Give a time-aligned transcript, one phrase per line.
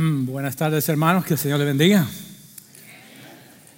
[0.00, 2.06] Buenas tardes hermanos, que el Señor le bendiga.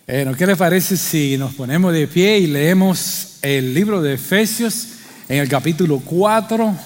[0.06, 4.88] ¿Qué le parece si nos ponemos de pie y leemos el libro de Efesios
[5.30, 6.76] en el capítulo 4,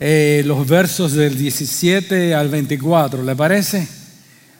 [0.00, 3.22] eh, los versos del 17 al 24?
[3.22, 3.86] ¿Le parece?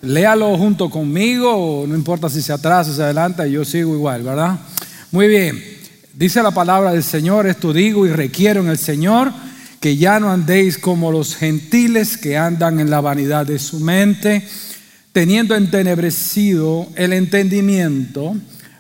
[0.03, 4.57] Léalo junto conmigo, no importa si se atrasa o se adelanta, yo sigo igual, ¿verdad?
[5.11, 5.61] Muy bien,
[6.15, 9.33] dice la palabra del Señor, esto digo y requiero en el Señor
[9.81, 14.47] que ya no andéis como los gentiles que andan en la vanidad de su mente,
[15.13, 18.37] teniendo entenebrecido el entendimiento,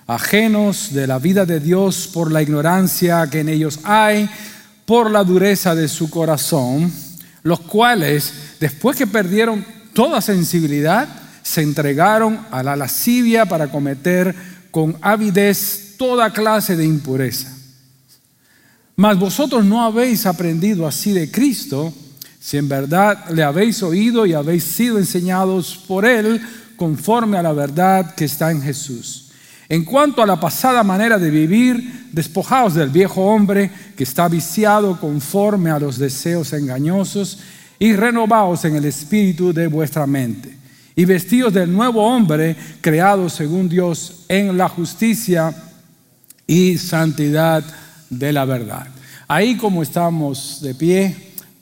[0.07, 4.29] ajenos de la vida de Dios por la ignorancia que en ellos hay,
[4.87, 6.91] por la dureza de su corazón,
[7.43, 11.09] los cuales, después que perdieron toda sensibilidad,
[11.43, 14.35] se entregaron a la lascivia para cometer
[14.71, 17.58] con avidez toda clase de impureza.
[18.99, 21.95] Mas vosotros no habéis aprendido así de Cristo,
[22.41, 26.43] si en verdad le habéis oído y habéis sido enseñados por Él
[26.75, 29.31] conforme a la verdad que está en Jesús.
[29.69, 34.99] En cuanto a la pasada manera de vivir, despojaos del viejo hombre que está viciado
[34.99, 37.39] conforme a los deseos engañosos
[37.79, 40.59] y renovaos en el espíritu de vuestra mente.
[40.97, 45.55] Y vestidos del nuevo hombre creado según Dios en la justicia
[46.49, 47.63] y santidad
[48.11, 48.87] de la verdad.
[49.27, 51.15] Ahí como estamos de pie,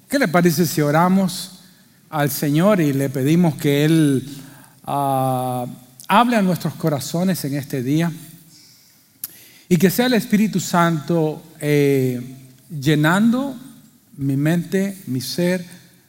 [0.08, 1.60] ¿qué le parece si oramos
[2.10, 4.28] al Señor y le pedimos que Él
[4.84, 5.66] ah,
[6.08, 8.12] hable a nuestros corazones en este día?
[9.68, 12.20] Y que sea el Espíritu Santo eh,
[12.70, 13.56] llenando
[14.16, 15.64] mi mente, mi ser,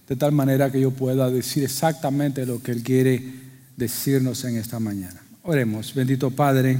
[0.07, 3.21] de tal manera que yo pueda decir exactamente lo que Él quiere
[3.75, 5.21] decirnos en esta mañana.
[5.43, 6.79] Oremos, bendito Padre,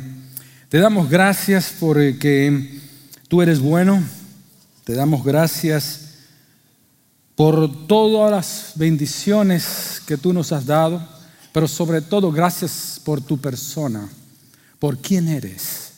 [0.69, 2.81] te damos gracias porque
[3.27, 4.01] Tú eres bueno,
[4.85, 6.07] te damos gracias
[7.35, 11.05] por todas las bendiciones que tú nos has dado,
[11.51, 14.07] pero sobre todo gracias por tu persona,
[14.79, 15.91] por quién eres,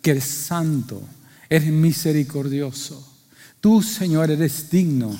[0.00, 1.02] que eres santo,
[1.50, 3.04] eres misericordioso.
[3.60, 5.18] Tú, Señor, eres digno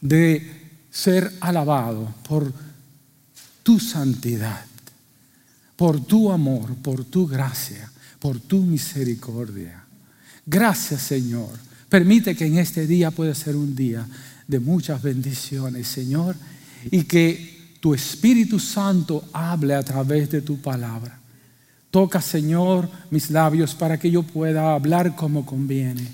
[0.00, 2.52] de ser alabado por
[3.62, 4.64] tu santidad,
[5.76, 9.85] por tu amor, por tu gracia, por tu misericordia.
[10.46, 11.50] Gracias Señor.
[11.88, 14.06] Permite que en este día pueda ser un día
[14.46, 16.36] de muchas bendiciones, Señor,
[16.90, 21.20] y que tu Espíritu Santo hable a través de tu palabra.
[21.90, 26.06] Toca, Señor, mis labios para que yo pueda hablar como conviene.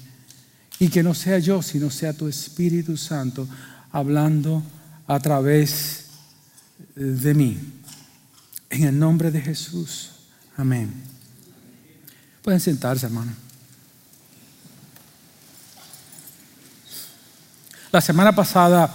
[0.78, 3.48] Y que no sea yo, sino sea tu Espíritu Santo
[3.90, 4.62] hablando
[5.06, 6.06] a través
[6.94, 7.58] de mí.
[8.70, 10.10] En el nombre de Jesús.
[10.56, 10.92] Amén.
[12.42, 13.32] Pueden sentarse, hermano.
[17.92, 18.90] La semana pasada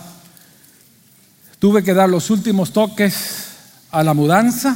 [1.60, 3.46] tuve que dar los últimos toques
[3.92, 4.76] a la mudanza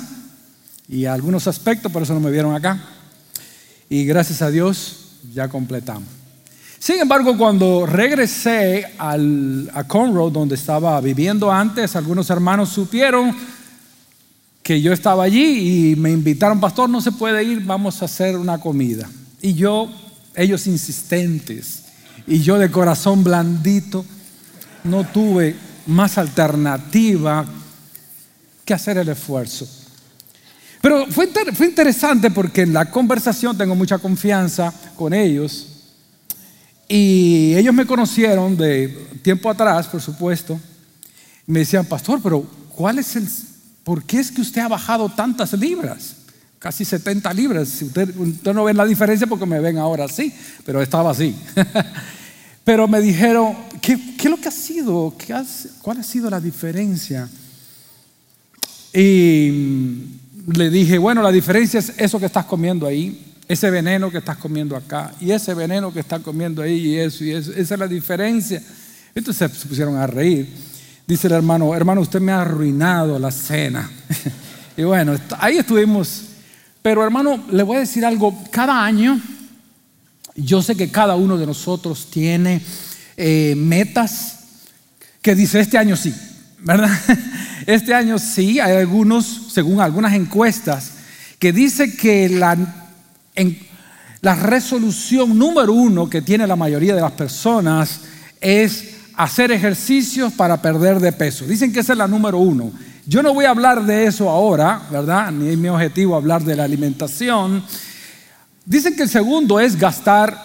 [0.87, 2.79] y a algunos aspectos, por eso no me vieron acá.
[3.89, 6.07] Y gracias a Dios ya completamos.
[6.77, 13.35] Sin embargo, cuando regresé al, a Conroe, donde estaba viviendo antes, algunos hermanos supieron
[14.61, 18.37] que yo estaba allí y me invitaron, pastor, no se puede ir, vamos a hacer
[18.37, 19.09] una comida.
[19.41, 19.91] Y yo,
[20.35, 21.85] ellos insistentes,
[22.31, 24.05] y yo de corazón blandito
[24.85, 25.53] no tuve
[25.87, 27.45] más alternativa
[28.63, 29.67] que hacer el esfuerzo.
[30.81, 35.67] Pero fue, fue interesante porque en la conversación tengo mucha confianza con ellos
[36.87, 38.87] y ellos me conocieron de
[39.21, 40.57] tiempo atrás, por supuesto.
[41.45, 43.27] me decían, pastor, pero ¿cuál es el,
[43.83, 46.15] por qué es que usted ha bajado tantas libras?
[46.59, 47.81] Casi 70 libras.
[47.81, 50.33] Usted, usted no ve la diferencia porque me ven ahora así,
[50.65, 51.35] pero estaba así.
[52.63, 55.13] Pero me dijeron, ¿qué, es lo que ha sido?
[55.81, 57.27] ¿Cuál ha sido la diferencia?
[58.93, 60.07] Y
[60.47, 64.37] le dije, bueno, la diferencia es eso que estás comiendo ahí, ese veneno que estás
[64.37, 67.51] comiendo acá, y ese veneno que estás comiendo ahí, y eso, y eso.
[67.51, 68.61] Esa es la diferencia.
[69.15, 70.47] Entonces se pusieron a reír.
[71.07, 73.89] Dice el hermano, hermano, usted me ha arruinado la cena.
[74.77, 76.25] y bueno, ahí estuvimos.
[76.81, 79.19] Pero hermano, le voy a decir algo, cada año
[80.35, 82.61] yo sé que cada uno de nosotros tiene
[83.17, 84.39] eh, metas
[85.21, 86.13] que dice este año sí,
[86.59, 86.91] ¿verdad?
[87.67, 90.93] Este año sí, hay algunos, según algunas encuestas,
[91.37, 92.57] que dice que la,
[94.21, 98.01] la resolución número uno que tiene la mayoría de las personas
[98.41, 101.45] es hacer ejercicios para perder de peso.
[101.45, 102.71] Dicen que esa es la número uno.
[103.05, 105.31] Yo no voy a hablar de eso ahora, ¿verdad?
[105.31, 107.63] Ni es mi objetivo hablar de la alimentación
[108.65, 110.37] Dicen que el segundo es gastar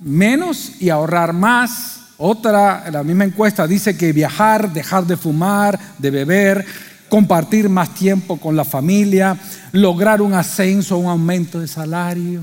[0.00, 2.00] menos y ahorrar más.
[2.16, 6.66] Otra, la misma encuesta dice que viajar, dejar de fumar, de beber.
[7.08, 9.36] compartir más tiempo con la familia,
[9.72, 12.40] lograr un ascenso, un aumento de salario.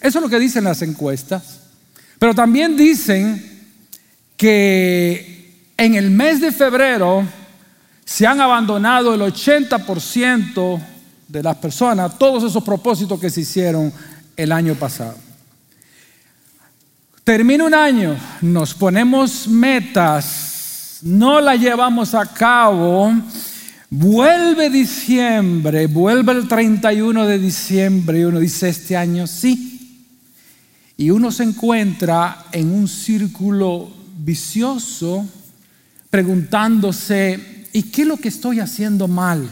[0.00, 1.60] Eso es lo que dicen las encuestas.
[2.18, 3.40] Pero también dicen
[4.36, 7.24] que en el mes de febrero
[8.04, 10.80] se han abandonado el 80%
[11.28, 13.92] de las personas, todos esos propósitos que se hicieron
[14.36, 15.16] el año pasado.
[17.24, 23.12] Termina un año, nos ponemos metas, no las llevamos a cabo,
[23.90, 29.72] vuelve diciembre, vuelve el 31 de diciembre y uno dice, este año sí.
[30.96, 35.26] Y uno se encuentra en un círculo vicioso
[36.08, 39.50] preguntándose, ¿y qué es lo que estoy haciendo mal?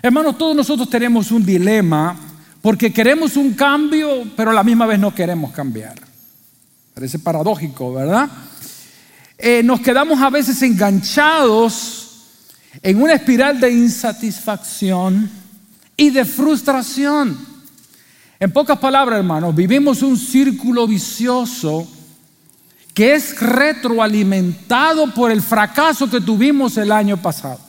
[0.00, 2.16] Hermanos, todos nosotros tenemos un dilema
[2.62, 5.94] porque queremos un cambio, pero a la misma vez no queremos cambiar.
[6.94, 8.28] Parece paradójico, ¿verdad?
[9.36, 12.08] Eh, nos quedamos a veces enganchados
[12.82, 15.30] en una espiral de insatisfacción
[15.96, 17.36] y de frustración.
[18.40, 21.88] En pocas palabras, hermanos, vivimos un círculo vicioso
[22.94, 27.67] que es retroalimentado por el fracaso que tuvimos el año pasado.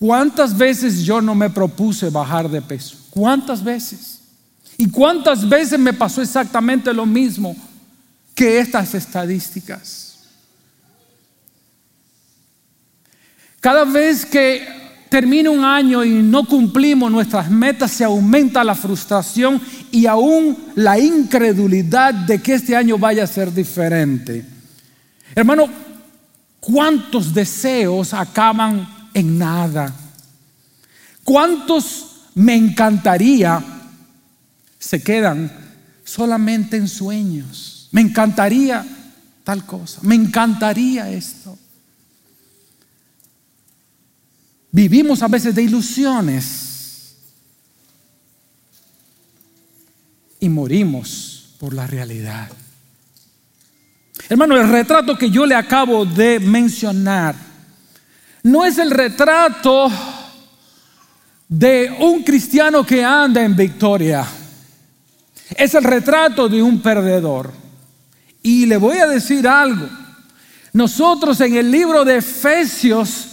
[0.00, 2.96] ¿Cuántas veces yo no me propuse bajar de peso?
[3.10, 4.20] ¿Cuántas veces?
[4.78, 7.54] ¿Y cuántas veces me pasó exactamente lo mismo
[8.34, 10.20] que estas estadísticas?
[13.60, 14.66] Cada vez que
[15.10, 19.60] termina un año y no cumplimos nuestras metas, se aumenta la frustración
[19.90, 24.46] y aún la incredulidad de que este año vaya a ser diferente.
[25.34, 25.68] Hermano,
[26.58, 29.94] ¿cuántos deseos acaban en nada.
[31.24, 33.62] ¿Cuántos me encantaría
[34.78, 35.50] se quedan
[36.04, 37.88] solamente en sueños?
[37.92, 38.86] Me encantaría
[39.44, 41.58] tal cosa, me encantaría esto.
[44.72, 47.16] Vivimos a veces de ilusiones
[50.38, 52.50] y morimos por la realidad.
[54.28, 57.49] Hermano, el retrato que yo le acabo de mencionar
[58.42, 59.90] no es el retrato
[61.48, 64.24] de un cristiano que anda en victoria.
[65.56, 67.52] Es el retrato de un perdedor.
[68.42, 69.88] Y le voy a decir algo.
[70.72, 73.30] Nosotros en el libro de Efesios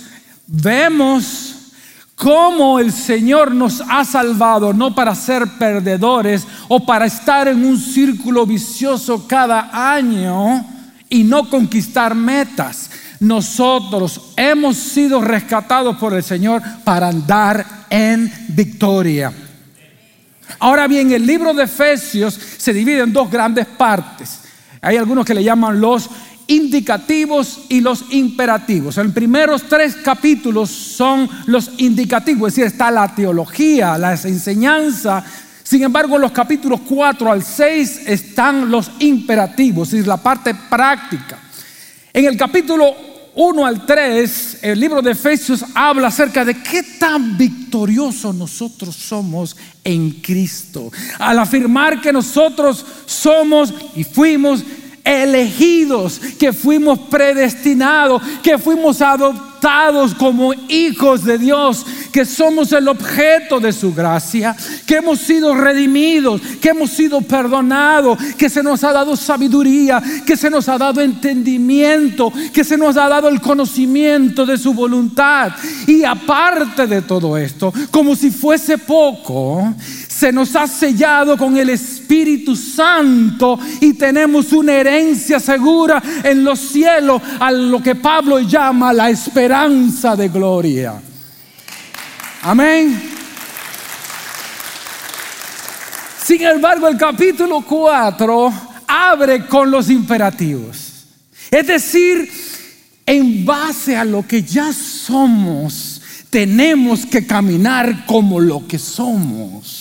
[0.48, 1.58] vemos
[2.16, 7.78] cómo el Señor nos ha salvado, no para ser perdedores o para estar en un
[7.78, 10.66] círculo vicioso cada año
[11.10, 19.32] y no conquistar metas, nosotros hemos sido rescatados por el Señor para andar en victoria.
[20.60, 24.42] Ahora bien, el libro de Efesios se divide en dos grandes partes.
[24.82, 26.10] Hay algunos que le llaman los
[26.48, 28.98] indicativos y los imperativos.
[28.98, 35.24] En primeros tres capítulos son los indicativos, es decir, está la teología, la enseñanza.
[35.62, 40.56] Sin embargo, en los capítulos 4 al 6 están los imperativos, es decir, la parte
[40.56, 41.38] práctica.
[42.18, 42.96] En el capítulo
[43.36, 49.56] 1 al 3, el libro de Efesios habla acerca de qué tan victoriosos nosotros somos
[49.84, 50.92] en Cristo.
[51.20, 54.64] Al afirmar que nosotros somos y fuimos
[55.08, 63.60] elegidos, que fuimos predestinados, que fuimos adoptados como hijos de Dios, que somos el objeto
[63.60, 68.92] de su gracia, que hemos sido redimidos, que hemos sido perdonados, que se nos ha
[68.92, 74.46] dado sabiduría, que se nos ha dado entendimiento, que se nos ha dado el conocimiento
[74.46, 75.54] de su voluntad.
[75.88, 79.74] Y aparte de todo esto, como si fuese poco,
[80.08, 81.97] se nos ha sellado con el Espíritu
[82.56, 89.10] Santo y tenemos una herencia segura en los cielos, a lo que Pablo llama la
[89.10, 91.02] esperanza de gloria.
[92.44, 93.02] Amén.
[96.24, 98.54] Sin embargo, el capítulo 4
[98.88, 101.06] abre con los imperativos.
[101.50, 102.30] Es decir,
[103.06, 109.77] en base a lo que ya somos, tenemos que caminar como lo que somos.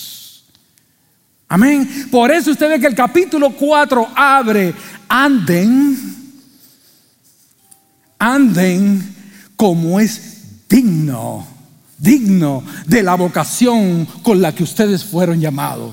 [1.48, 2.08] Amén.
[2.10, 4.74] Por eso usted ve que el capítulo 4 abre,
[5.08, 5.96] anden,
[8.18, 9.14] anden
[9.54, 11.46] como es digno,
[11.98, 15.92] digno de la vocación con la que ustedes fueron llamados.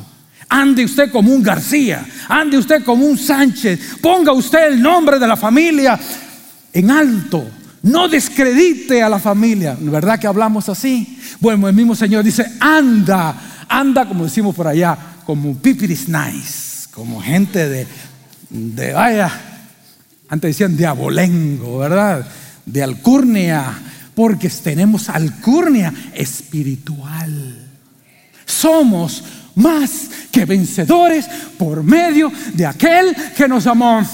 [0.50, 5.28] Ande usted como un García, ande usted como un Sánchez, ponga usted el nombre de
[5.28, 6.00] la familia
[6.74, 7.46] en alto.
[7.84, 11.20] No descredite a la familia, ¿verdad que hablamos así?
[11.40, 17.22] Bueno, el mismo Señor dice, anda, anda como decimos por allá, como pipiris nice, como
[17.22, 17.88] gente de,
[18.50, 19.32] de, vaya,
[20.30, 22.28] antes decían de abolengo, ¿verdad?
[22.66, 23.74] de alcurnia,
[24.16, 27.58] porque tenemos alcurnia espiritual.
[28.46, 29.24] Somos
[29.56, 31.26] más que vencedores
[31.58, 34.06] por medio de aquel que nos amó.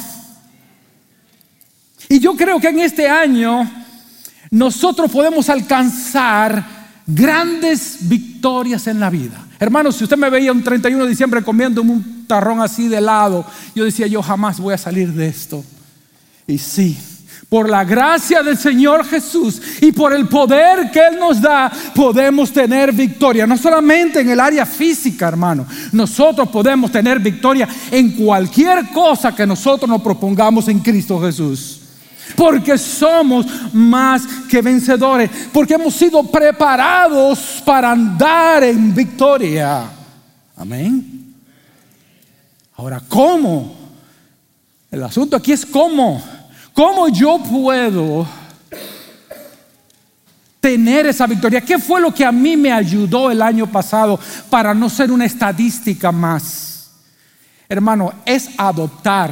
[2.07, 3.69] Y yo creo que en este año
[4.51, 6.65] nosotros podemos alcanzar
[7.05, 9.45] grandes victorias en la vida.
[9.59, 13.45] Hermanos, si usted me veía un 31 de diciembre comiendo un tarrón así de helado,
[13.75, 15.63] yo decía, yo jamás voy a salir de esto.
[16.47, 16.97] Y sí,
[17.49, 22.53] por la gracia del Señor Jesús y por el poder que Él nos da, podemos
[22.53, 23.45] tener victoria.
[23.45, 25.65] No solamente en el área física, hermano.
[25.91, 31.78] Nosotros podemos tener victoria en cualquier cosa que nosotros nos propongamos en Cristo Jesús.
[32.35, 35.29] Porque somos más que vencedores.
[35.51, 39.83] Porque hemos sido preparados para andar en victoria.
[40.55, 41.35] Amén.
[42.75, 43.75] Ahora, ¿cómo?
[44.91, 46.23] El asunto aquí es cómo.
[46.73, 48.25] ¿Cómo yo puedo
[50.59, 51.61] tener esa victoria?
[51.61, 54.19] ¿Qué fue lo que a mí me ayudó el año pasado
[54.49, 56.91] para no ser una estadística más?
[57.67, 59.31] Hermano, es adoptar.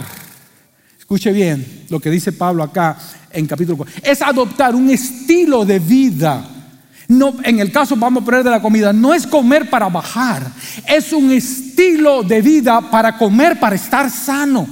[1.08, 2.98] Escuche bien lo que dice Pablo acá
[3.32, 4.02] en capítulo 4.
[4.04, 6.46] Es adoptar un estilo de vida.
[7.08, 10.52] No, en el caso vamos a poner de la comida, no es comer para bajar,
[10.86, 14.68] es un estilo de vida para comer, para estar sano.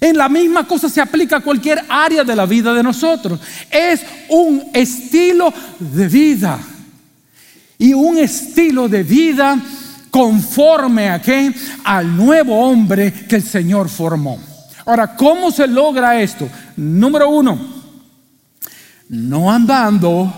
[0.00, 3.40] En la misma cosa se aplica a cualquier área de la vida de nosotros.
[3.68, 6.60] Es un estilo de vida.
[7.76, 9.60] Y un estilo de vida
[10.12, 11.52] conforme a qué?
[11.82, 14.38] Al nuevo hombre que el Señor formó.
[14.84, 16.48] Ahora, ¿cómo se logra esto?
[16.76, 17.58] Número uno,
[19.08, 20.32] no andando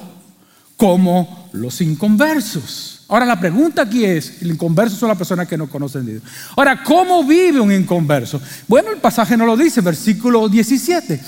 [0.76, 3.04] como los inconversos.
[3.08, 6.22] Ahora la pregunta aquí es, el inconverso son las personas que no conocen Dios.
[6.56, 8.40] Ahora, ¿cómo vive un inconverso?
[8.68, 11.20] Bueno, el pasaje no lo dice, versículo 17.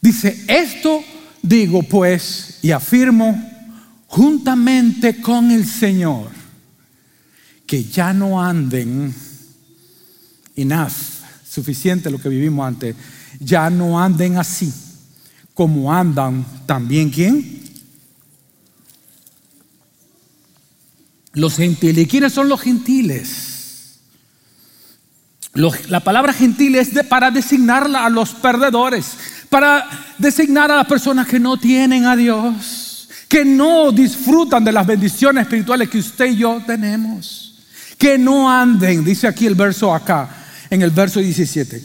[0.00, 1.02] Dice, esto
[1.42, 3.50] digo pues y afirmo
[4.06, 6.39] juntamente con el Señor,
[7.70, 9.14] que ya no anden,
[10.56, 10.90] enough,
[11.48, 12.96] suficiente lo que vivimos antes,
[13.38, 14.72] ya no anden así
[15.54, 17.62] como andan también quién?
[21.34, 22.06] Los gentiles.
[22.06, 23.46] ¿Y quiénes son los gentiles?
[25.54, 29.16] la palabra gentil es para designar a los perdedores,
[29.48, 34.84] para designar a las personas que no tienen a Dios, que no disfrutan de las
[34.84, 37.49] bendiciones espirituales que usted y yo tenemos,
[38.00, 40.28] que no anden, dice aquí el verso acá,
[40.68, 41.80] en el verso 17.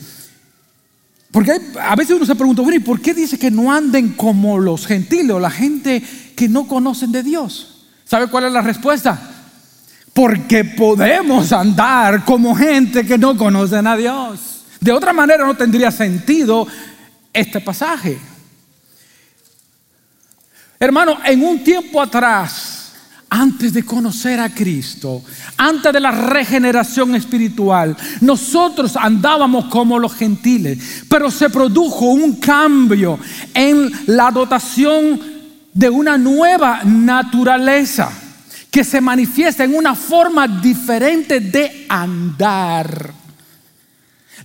[1.30, 4.58] Porque a veces uno se pregunta, bueno, ¿y por qué dice que no anden como
[4.58, 6.02] los gentiles o la gente
[6.36, 7.86] que no conocen de Dios?
[8.06, 9.36] ¿Sabe cuál es la respuesta?
[10.16, 14.64] porque podemos andar como gente que no conocen a Dios.
[14.80, 16.66] De otra manera no tendría sentido
[17.34, 18.18] este pasaje.
[20.80, 22.75] Hermano, en un tiempo atrás,
[23.36, 25.22] antes de conocer a Cristo,
[25.58, 33.20] antes de la regeneración espiritual, nosotros andábamos como los gentiles, pero se produjo un cambio
[33.54, 35.20] en la dotación
[35.74, 38.10] de una nueva naturaleza
[38.72, 43.14] que se manifiesta en una forma diferente de andar.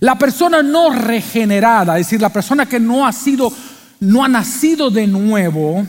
[0.01, 3.53] La persona no regenerada, es decir, la persona que no ha sido,
[4.01, 5.87] no ha nacido de nuevo,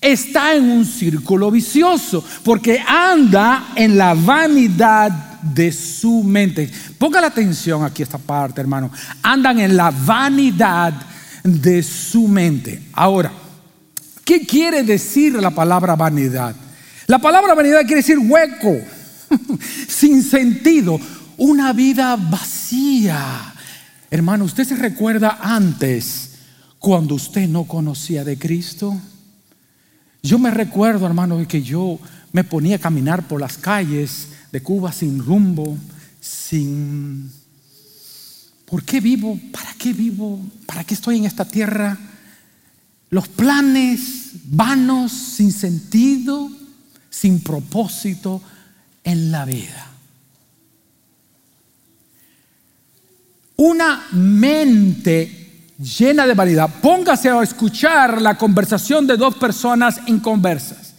[0.00, 5.10] está en un círculo vicioso, porque anda en la vanidad
[5.42, 6.70] de su mente.
[6.98, 8.90] Ponga la atención aquí esta parte, hermano.
[9.22, 10.92] Andan en la vanidad
[11.42, 12.82] de su mente.
[12.92, 13.32] Ahora,
[14.24, 16.54] ¿qué quiere decir la palabra vanidad?
[17.06, 18.76] La palabra vanidad quiere decir hueco,
[19.88, 21.00] sin sentido,
[21.36, 23.54] una vida vacía.
[24.10, 26.32] Hermano, ¿usted se recuerda antes
[26.78, 28.96] cuando usted no conocía de Cristo?
[30.28, 31.98] Yo me recuerdo, hermano, que yo
[32.32, 35.78] me ponía a caminar por las calles de Cuba sin rumbo,
[36.20, 37.32] sin...
[38.66, 39.40] ¿Por qué vivo?
[39.50, 40.38] ¿Para qué vivo?
[40.66, 41.96] ¿Para qué estoy en esta tierra?
[43.08, 46.50] Los planes vanos, sin sentido
[47.10, 48.42] sin propósito
[49.02, 49.90] en la vida.
[53.56, 55.37] Una mente
[55.78, 56.68] llena de vanidad.
[56.82, 60.94] Póngase a escuchar la conversación de dos personas inconversas.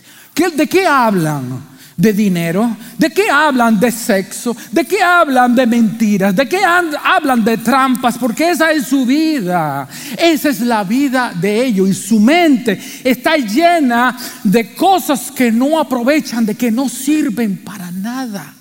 [0.56, 1.70] ¿De qué hablan?
[2.00, 2.78] de dinero?
[2.98, 4.56] ¿De qué hablan de sexo?
[4.72, 6.34] ¿De qué hablan de mentiras?
[6.34, 8.18] ¿De qué hablan de trampas?
[8.18, 9.86] Porque esa es su vida.
[10.18, 11.90] Esa es la vida de ellos.
[11.90, 17.92] Y su mente está llena de cosas que no aprovechan, de que no sirven para
[17.92, 18.54] nada.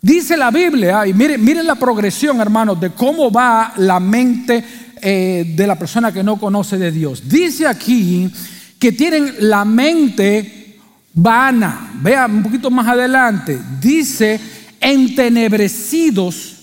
[0.00, 4.64] Dice la Biblia, y miren, la progresión, hermanos, de cómo va la mente
[5.00, 7.28] eh, de la persona que no conoce de Dios.
[7.28, 8.30] Dice aquí
[8.78, 10.78] que tienen la mente
[11.14, 11.92] vana.
[12.00, 13.58] Vean un poquito más adelante.
[13.80, 14.40] Dice,
[14.80, 16.54] entenebrecidos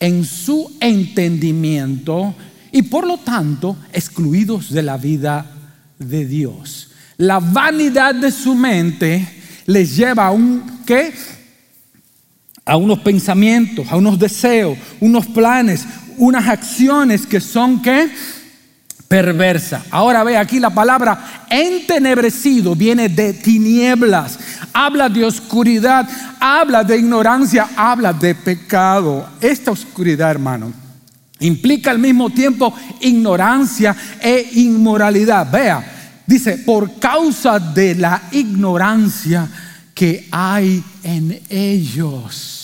[0.00, 2.34] en su entendimiento
[2.72, 5.46] y por lo tanto excluidos de la vida
[5.98, 6.90] de Dios.
[7.18, 9.26] La vanidad de su mente
[9.66, 11.12] les lleva a un ¿qué?
[12.68, 15.84] A unos pensamientos, a unos deseos, unos planes,
[16.18, 18.08] unas acciones que son ¿qué?
[19.08, 19.82] perversa.
[19.90, 24.38] Ahora ve aquí la palabra entenebrecido viene de tinieblas,
[24.72, 26.06] habla de oscuridad,
[26.38, 29.26] habla de ignorancia, habla de pecado.
[29.40, 30.72] Esta oscuridad, hermano,
[31.40, 35.50] implica al mismo tiempo ignorancia e inmoralidad.
[35.50, 39.48] Vea, dice, por causa de la ignorancia
[39.94, 42.57] que hay en ellos.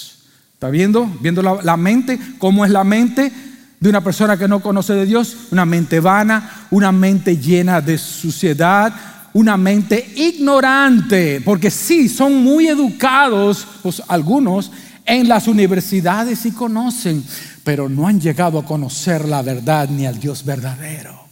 [0.64, 1.04] ¿Está viendo?
[1.20, 3.30] Viendo la, la mente, cómo es la mente
[3.78, 7.98] de una persona que no conoce de Dios, una mente vana, una mente llena de
[7.98, 8.94] suciedad,
[9.34, 14.72] una mente ignorante, porque sí, son muy educados, pues algunos,
[15.04, 17.22] en las universidades y conocen,
[17.62, 21.28] pero no han llegado a conocer la verdad ni al Dios verdadero.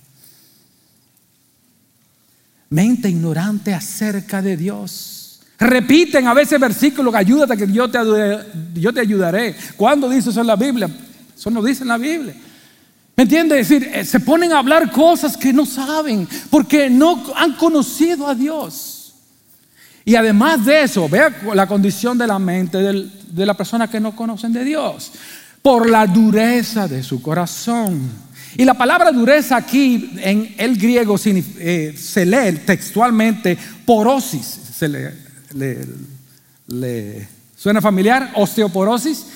[2.68, 5.21] Mente ignorante acerca de Dios.
[5.62, 7.98] Repiten a veces versículos, ayúdate que yo te,
[8.74, 9.54] yo te ayudaré.
[9.76, 10.90] ¿Cuándo dice eso en la Biblia?
[11.36, 12.34] Eso no dice en la Biblia.
[13.14, 13.60] ¿Me entiende?
[13.60, 18.26] Es decir, eh, se ponen a hablar cosas que no saben porque no han conocido
[18.26, 19.14] a Dios.
[20.04, 24.16] Y además de eso, vea la condición de la mente de la persona que no
[24.16, 25.12] conocen de Dios.
[25.62, 28.10] Por la dureza de su corazón.
[28.56, 34.58] Y la palabra dureza aquí en el griego eh, se lee textualmente porosis.
[34.76, 34.88] Se
[35.54, 38.32] le, ¿Suena familiar?
[38.34, 39.26] Osteoporosis.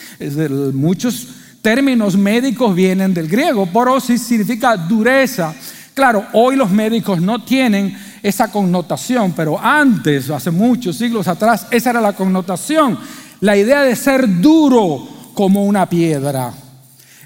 [0.73, 1.29] Muchos
[1.63, 3.67] términos médicos vienen del griego.
[3.67, 5.55] Porosis significa dureza.
[5.95, 11.91] Claro, hoy los médicos no tienen esa connotación, pero antes, hace muchos siglos atrás, esa
[11.91, 12.99] era la connotación.
[13.41, 16.53] La idea de ser duro como una piedra.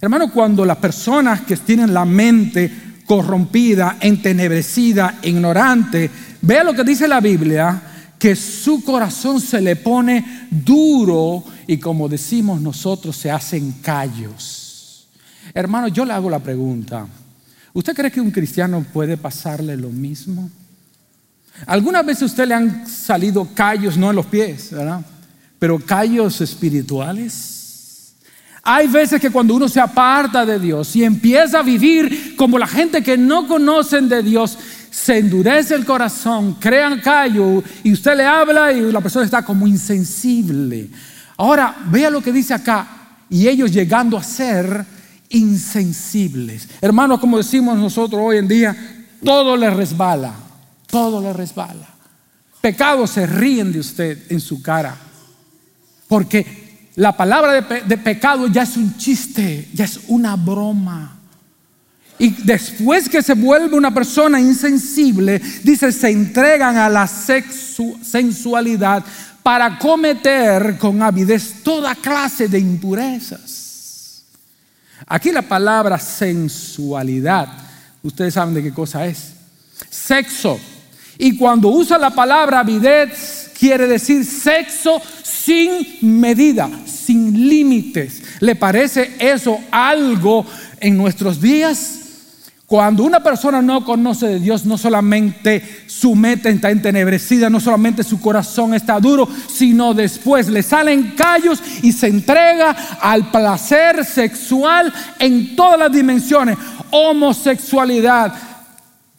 [0.00, 2.70] Hermano, cuando las personas que tienen la mente
[3.06, 6.10] corrompida, entenebrecida, ignorante,
[6.42, 7.82] vea lo que dice la Biblia,
[8.20, 15.08] que su corazón se le pone duro y como decimos nosotros se hacen callos.
[15.54, 17.08] Hermano, yo le hago la pregunta,
[17.72, 20.50] ¿usted cree que un cristiano puede pasarle lo mismo?
[21.66, 25.00] Algunas veces a usted le han salido callos, no en los pies, ¿verdad?
[25.58, 28.14] Pero callos espirituales.
[28.62, 32.66] Hay veces que cuando uno se aparta de Dios y empieza a vivir como la
[32.66, 34.58] gente que no conocen de Dios,
[35.00, 39.66] se endurece el corazón, crean callo y usted le habla y la persona está como
[39.66, 40.90] insensible.
[41.38, 42.86] Ahora, vea lo que dice acá,
[43.30, 44.84] y ellos llegando a ser
[45.30, 46.68] insensibles.
[46.82, 48.76] Hermanos, como decimos nosotros hoy en día,
[49.24, 50.34] todo le resbala,
[50.86, 51.88] todo le resbala.
[52.60, 54.94] Pecados se ríen de usted en su cara,
[56.08, 61.19] porque la palabra de, de pecado ya es un chiste, ya es una broma.
[62.20, 69.02] Y después que se vuelve una persona insensible, dice, se entregan a la sensualidad
[69.42, 74.22] para cometer con avidez toda clase de impurezas.
[75.06, 77.48] Aquí la palabra sensualidad,
[78.02, 79.32] ustedes saben de qué cosa es.
[79.88, 80.60] Sexo.
[81.16, 88.22] Y cuando usa la palabra avidez, quiere decir sexo sin medida, sin límites.
[88.40, 90.44] ¿Le parece eso algo
[90.80, 91.99] en nuestros días?
[92.70, 98.04] Cuando una persona no conoce de Dios, no solamente su mente está entenebrecida, no solamente
[98.04, 104.94] su corazón está duro, sino después le salen callos y se entrega al placer sexual
[105.18, 106.56] en todas las dimensiones.
[106.92, 108.34] Homosexualidad,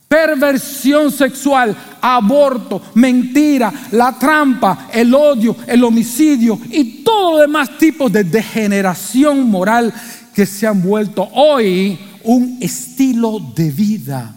[0.07, 8.09] perversión sexual, aborto, mentira, la trampa, el odio, el homicidio y todos los demás tipos
[8.13, 9.93] de degeneración moral
[10.33, 14.35] que se han vuelto hoy un estilo de vida.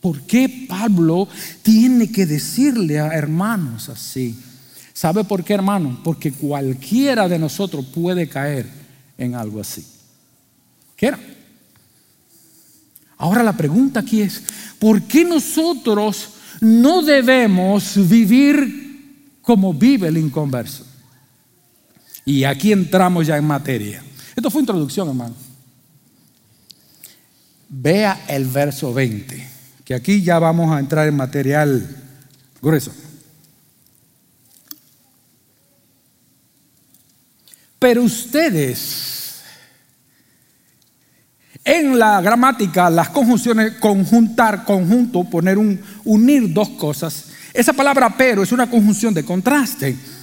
[0.00, 1.28] ¿Por qué Pablo
[1.62, 4.38] tiene que decirle a hermanos así?
[4.92, 6.00] ¿Sabe por qué, hermano?
[6.04, 8.66] Porque cualquiera de nosotros puede caer
[9.18, 9.84] en algo así.
[13.18, 14.42] Ahora la pregunta aquí es,
[14.78, 16.28] ¿por qué nosotros
[16.60, 20.84] no debemos vivir como vive el inconverso?
[22.28, 24.02] Y aquí entramos ya en materia.
[24.34, 25.34] Esto fue introducción, hermano.
[27.68, 29.48] Vea el verso 20,
[29.84, 31.86] que aquí ya vamos a entrar en material
[32.60, 32.92] grueso.
[37.78, 39.42] Pero ustedes,
[41.64, 48.42] en la gramática, las conjunciones, conjuntar, conjunto, poner un, unir dos cosas, esa palabra pero
[48.42, 50.15] es una conjunción de contraste.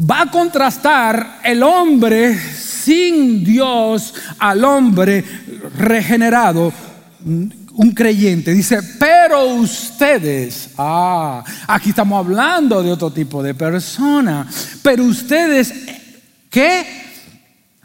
[0.00, 5.24] Va a contrastar el hombre sin Dios al hombre
[5.76, 6.72] regenerado
[7.78, 8.52] un creyente.
[8.52, 14.46] Dice, pero ustedes, ah, aquí estamos hablando de otro tipo de persona,
[14.82, 15.72] pero ustedes,
[16.50, 16.84] ¿qué?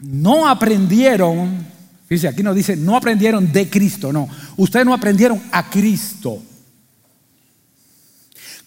[0.00, 1.64] No aprendieron,
[2.10, 6.42] dice, aquí no dice, no aprendieron de Cristo, no, ustedes no aprendieron a Cristo.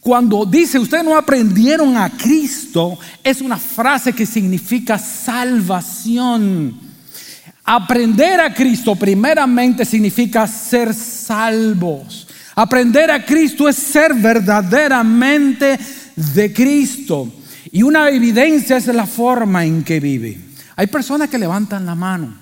[0.07, 6.79] Cuando dice ustedes no aprendieron a Cristo, es una frase que significa salvación.
[7.65, 12.25] Aprender a Cristo primeramente significa ser salvos.
[12.55, 15.77] Aprender a Cristo es ser verdaderamente
[16.15, 17.29] de Cristo.
[17.73, 20.39] Y una evidencia es la forma en que vive.
[20.77, 22.33] Hay personas que levantan la mano,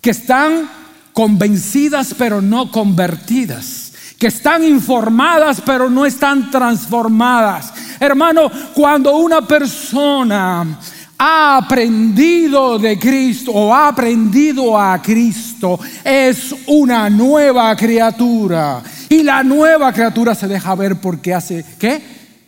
[0.00, 0.70] que están
[1.12, 3.79] convencidas pero no convertidas,
[4.20, 7.72] que están informadas pero no están transformadas.
[7.98, 10.78] Hermano, cuando una persona
[11.16, 18.82] ha aprendido de Cristo o ha aprendido a Cristo, es una nueva criatura.
[19.08, 22.02] Y la nueva criatura se deja ver porque hace, ¿qué?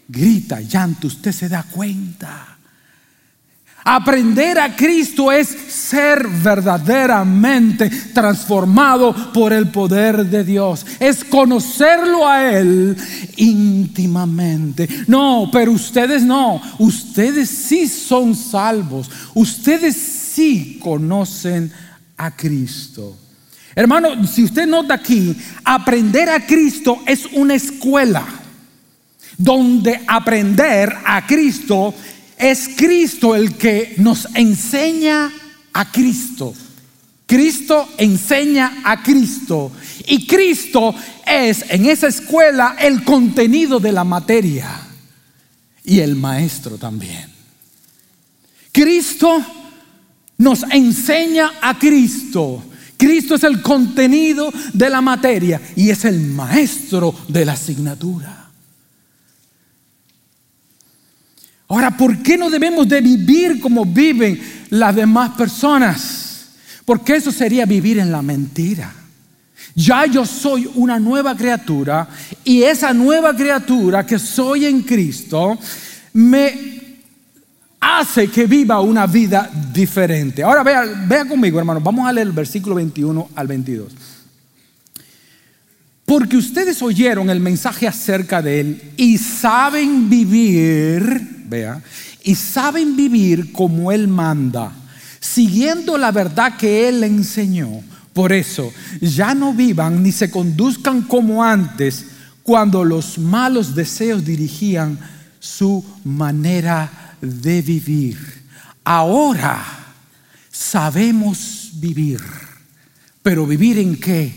[0.07, 2.52] Grita, llanto, usted se da cuenta.
[3.85, 10.87] Aprender a Cristo es ser verdaderamente transformado por el poder de Dios.
[11.01, 12.97] Es conocerlo a Él
[13.37, 14.89] íntimamente.
[15.09, 16.63] No, pero ustedes no.
[16.79, 19.11] Ustedes sí son salvos.
[19.35, 21.73] Ustedes sí conocen
[22.17, 23.17] a Cristo.
[23.75, 28.25] Hermano, si usted nota aquí, aprender a Cristo es una escuela
[29.37, 32.22] donde aprender a Cristo es
[32.77, 35.33] Cristo el que nos enseña
[35.73, 36.53] a Cristo.
[37.25, 39.71] Cristo enseña a Cristo.
[40.07, 44.69] Y Cristo es en esa escuela el contenido de la materia.
[45.85, 47.31] Y el maestro también.
[48.73, 49.45] Cristo
[50.39, 52.65] nos enseña a Cristo.
[52.97, 58.42] Cristo es el contenido de la materia y es el maestro de la asignatura.
[61.73, 66.51] Ahora, ¿por qué no debemos de vivir como viven las demás personas?
[66.85, 68.93] Porque eso sería vivir en la mentira.
[69.75, 72.07] Ya yo soy una nueva criatura
[72.45, 75.59] y esa nueva criatura que soy en Cristo
[76.13, 76.99] me
[77.81, 80.43] hace que viva una vida diferente.
[80.43, 83.93] Ahora vea, vea conmigo, hermano, vamos a leer el versículo 21 al 22.
[86.05, 91.42] Porque ustedes oyeron el mensaje acerca de Él y saben vivir
[92.23, 94.73] y saben vivir como Él manda,
[95.21, 97.69] siguiendo la verdad que Él enseñó.
[98.13, 102.07] Por eso, ya no vivan ni se conduzcan como antes,
[102.43, 104.99] cuando los malos deseos dirigían
[105.39, 108.19] su manera de vivir.
[108.85, 109.63] Ahora
[110.51, 112.21] sabemos vivir,
[113.23, 114.33] pero vivir en qué?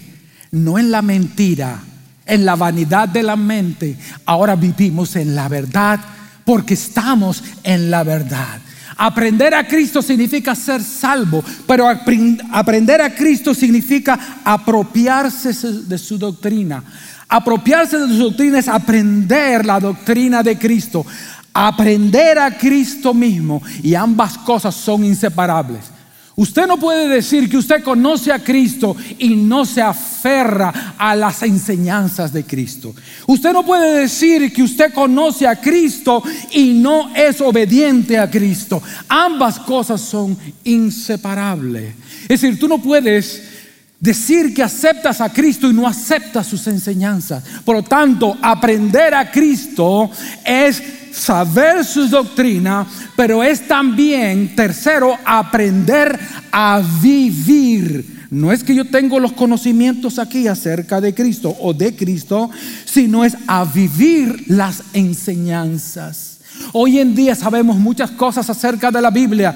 [0.52, 1.84] No en la mentira,
[2.26, 3.98] en la vanidad de la mente.
[4.26, 6.00] Ahora vivimos en la verdad
[6.46, 8.60] porque estamos en la verdad.
[8.98, 15.52] Aprender a Cristo significa ser salvo, pero aprender a Cristo significa apropiarse
[15.84, 16.82] de su doctrina.
[17.28, 21.06] Apropiarse de su doctrina es aprender la doctrina de Cristo,
[21.52, 25.95] aprender a Cristo mismo y ambas cosas son inseparables.
[26.38, 31.42] Usted no puede decir que usted conoce a Cristo y no se aferra a las
[31.44, 32.94] enseñanzas de Cristo.
[33.26, 36.22] Usted no puede decir que usted conoce a Cristo
[36.52, 38.84] y no es obediente a Cristo.
[39.08, 41.96] Ambas cosas son inseparables.
[42.24, 43.55] Es decir, tú no puedes
[44.00, 47.44] decir que aceptas a Cristo y no aceptas sus enseñanzas.
[47.64, 50.10] Por lo tanto, aprender a Cristo
[50.44, 50.82] es
[51.12, 56.20] saber su doctrina, pero es también, tercero, aprender
[56.52, 58.28] a vivir.
[58.32, 62.50] No es que yo tengo los conocimientos aquí acerca de Cristo o de Cristo,
[62.84, 66.40] sino es a vivir las enseñanzas.
[66.74, 69.56] Hoy en día sabemos muchas cosas acerca de la Biblia,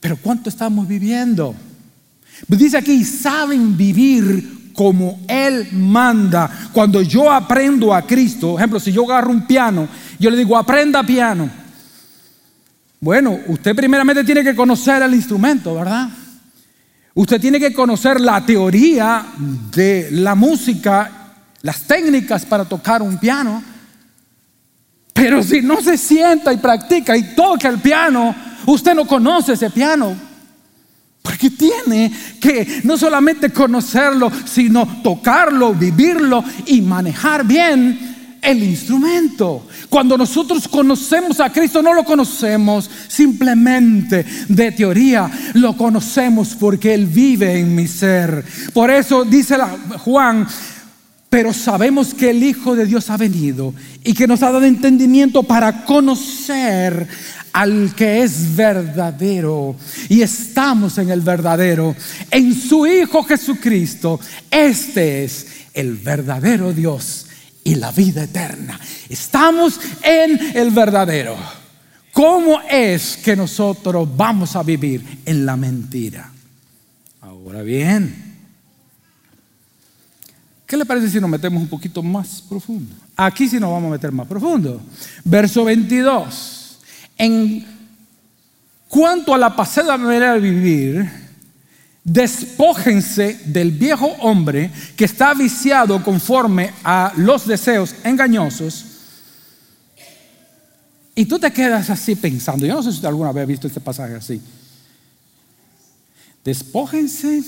[0.00, 1.54] pero ¿cuánto estamos viviendo?
[2.48, 6.50] Dice aquí, saben vivir como Él manda.
[6.72, 11.02] Cuando yo aprendo a Cristo, ejemplo, si yo agarro un piano, yo le digo, aprenda
[11.02, 11.48] piano.
[13.00, 16.08] Bueno, usted primeramente tiene que conocer el instrumento, ¿verdad?
[17.14, 19.26] Usted tiene que conocer la teoría
[19.72, 23.62] de la música, las técnicas para tocar un piano.
[25.12, 28.34] Pero si no se sienta y practica y toca el piano,
[28.66, 30.16] Usted no conoce ese piano.
[31.24, 39.66] Porque tiene que no solamente conocerlo, sino tocarlo, vivirlo y manejar bien el instrumento.
[39.88, 47.06] Cuando nosotros conocemos a Cristo, no lo conocemos simplemente de teoría, lo conocemos porque Él
[47.06, 48.44] vive en mi ser.
[48.74, 49.56] Por eso dice
[50.00, 50.46] Juan,
[51.30, 55.42] pero sabemos que el Hijo de Dios ha venido y que nos ha dado entendimiento
[55.42, 57.08] para conocer
[57.54, 59.76] al que es verdadero.
[60.08, 61.94] Y estamos en el verdadero,
[62.30, 64.20] en su Hijo Jesucristo.
[64.50, 67.26] Este es el verdadero Dios
[67.62, 68.78] y la vida eterna.
[69.08, 71.36] Estamos en el verdadero.
[72.12, 76.30] ¿Cómo es que nosotros vamos a vivir en la mentira?
[77.20, 78.36] Ahora bien,
[80.66, 82.94] ¿qué le parece si nos metemos un poquito más profundo?
[83.16, 84.80] Aquí sí nos vamos a meter más profundo.
[85.24, 86.63] Verso 22.
[87.16, 87.64] En
[88.88, 91.10] cuanto a la pasada manera de vivir,
[92.04, 98.84] despójense del viejo hombre que está viciado conforme a los deseos engañosos.
[101.14, 103.80] Y tú te quedas así pensando, yo no sé si alguna vez has visto este
[103.80, 104.40] pasaje así.
[106.44, 107.42] Despójense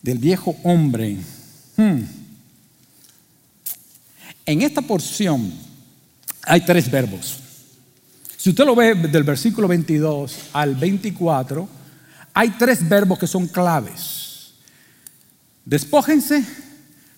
[0.00, 1.18] del viejo hombre.
[1.76, 2.02] Hmm.
[4.46, 5.52] En esta porción
[6.42, 7.41] hay tres verbos.
[8.42, 11.68] Si usted lo ve del versículo 22 al 24,
[12.34, 14.54] hay tres verbos que son claves.
[15.64, 16.44] Despójense,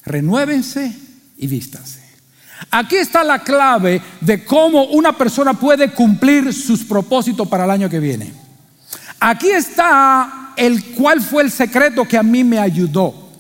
[0.04, 0.94] renuévense
[1.38, 2.02] y vístanse.
[2.70, 7.88] Aquí está la clave de cómo una persona puede cumplir sus propósitos para el año
[7.88, 8.30] que viene.
[9.18, 13.30] Aquí está el cuál fue el secreto que a mí me ayudó.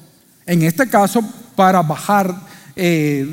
[0.46, 1.20] En este caso,
[1.54, 2.34] para bajar
[2.76, 3.28] eh,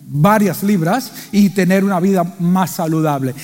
[0.00, 3.34] varias libras y tener una vida más saludable.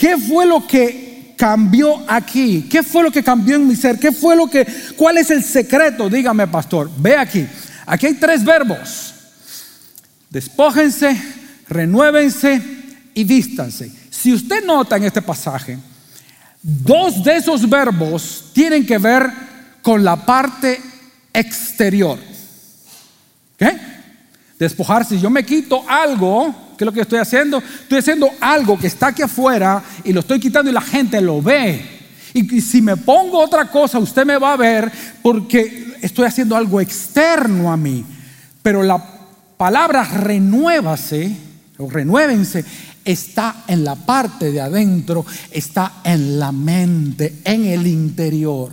[0.00, 2.66] ¿Qué fue lo que cambió aquí?
[2.70, 3.98] ¿Qué fue lo que cambió en mi ser?
[3.98, 6.08] ¿Qué fue lo que, cuál es el secreto?
[6.08, 6.90] Dígame, pastor.
[6.96, 7.46] Ve aquí.
[7.84, 9.12] Aquí hay tres verbos.
[10.30, 11.14] Despójense,
[11.68, 12.62] renuévense
[13.12, 13.92] y vístanse.
[14.08, 15.76] Si usted nota en este pasaje,
[16.62, 19.30] dos de esos verbos tienen que ver
[19.82, 20.80] con la parte
[21.30, 22.18] exterior.
[23.58, 23.78] ¿Qué?
[24.58, 25.20] Despojarse.
[25.20, 27.58] Yo me quito algo ¿Qué es lo que estoy haciendo?
[27.58, 31.42] Estoy haciendo algo que está aquí afuera y lo estoy quitando y la gente lo
[31.42, 31.84] ve.
[32.32, 34.90] Y si me pongo otra cosa, usted me va a ver
[35.20, 38.02] porque estoy haciendo algo externo a mí.
[38.62, 38.98] Pero la
[39.58, 41.30] palabra renuévase
[41.76, 42.64] o renuévense
[43.04, 48.72] está en la parte de adentro, está en la mente, en el interior.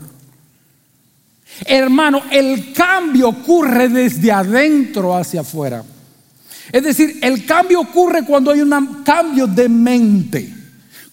[1.66, 5.84] Hermano, el cambio ocurre desde adentro hacia afuera.
[6.72, 10.54] Es decir, el cambio ocurre cuando hay un cambio de mente.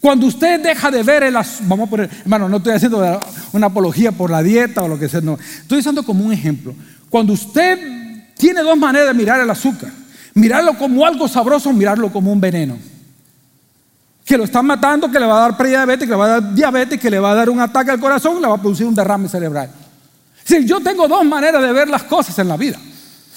[0.01, 4.13] Cuando usted deja de ver el vamos a poner, hermano, no estoy haciendo una apología
[4.13, 5.39] por la dieta o lo que sea, no.
[5.63, 6.75] Estoy usando como un ejemplo.
[7.09, 7.79] Cuando usted
[8.37, 9.91] tiene dos maneras de mirar el azúcar,
[10.35, 12.77] mirarlo como algo sabroso, mirarlo como un veneno.
[14.27, 16.55] Que lo están matando, que le va a dar prediabetes, que le va a dar
[16.55, 18.95] diabetes, que le va a dar un ataque al corazón, le va a producir un
[18.95, 19.71] derrame cerebral.
[20.45, 22.79] Si yo tengo dos maneras de ver las cosas en la vida.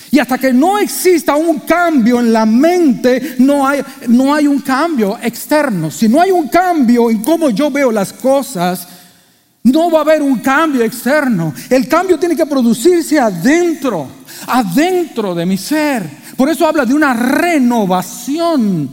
[0.10, 4.60] Y hasta que no exista un cambio en la mente, no hay, no hay un
[4.60, 5.92] cambio externo.
[5.92, 8.88] Si no hay un cambio en cómo yo veo las cosas,
[9.64, 11.54] no va a haber un cambio externo.
[11.70, 14.08] El cambio tiene que producirse adentro,
[14.48, 16.10] adentro de mi ser.
[16.38, 18.90] Por eso habla de una renovación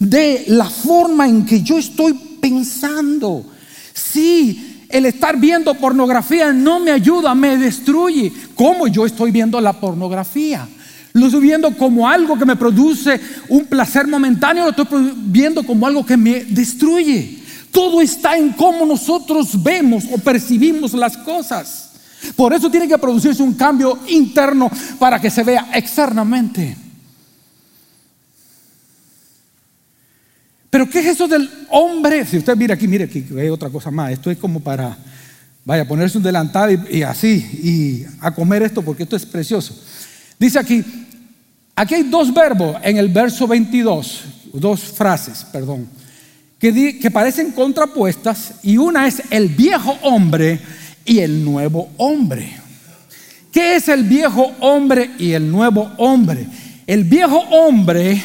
[0.00, 3.44] de la forma en que yo estoy pensando.
[3.92, 8.32] Sí, el estar viendo pornografía no me ayuda, me destruye.
[8.58, 10.66] ¿Cómo yo estoy viendo la pornografía?
[11.12, 15.86] Lo estoy viendo como algo que me produce un placer momentáneo, lo estoy viendo como
[15.86, 17.38] algo que me destruye.
[17.70, 21.92] Todo está en cómo nosotros vemos o percibimos las cosas.
[22.34, 24.68] Por eso tiene que producirse un cambio interno
[24.98, 26.76] para que se vea externamente.
[30.68, 32.26] Pero ¿qué es eso del hombre?
[32.26, 34.10] Si usted mira aquí, mire aquí, hay otra cosa más.
[34.10, 34.98] Esto es como para,
[35.64, 39.78] vaya, ponerse un delantal y, así, y a comer esto porque esto es precioso.
[40.38, 40.84] Dice aquí,
[41.74, 45.88] aquí hay dos verbos en el verso 22, dos frases, perdón,
[46.58, 50.60] que, que parecen contrapuestas y una es el viejo hombre
[51.04, 52.52] y el nuevo hombre.
[53.52, 56.46] ¿Qué es el viejo hombre y el nuevo hombre?
[56.86, 58.22] El viejo hombre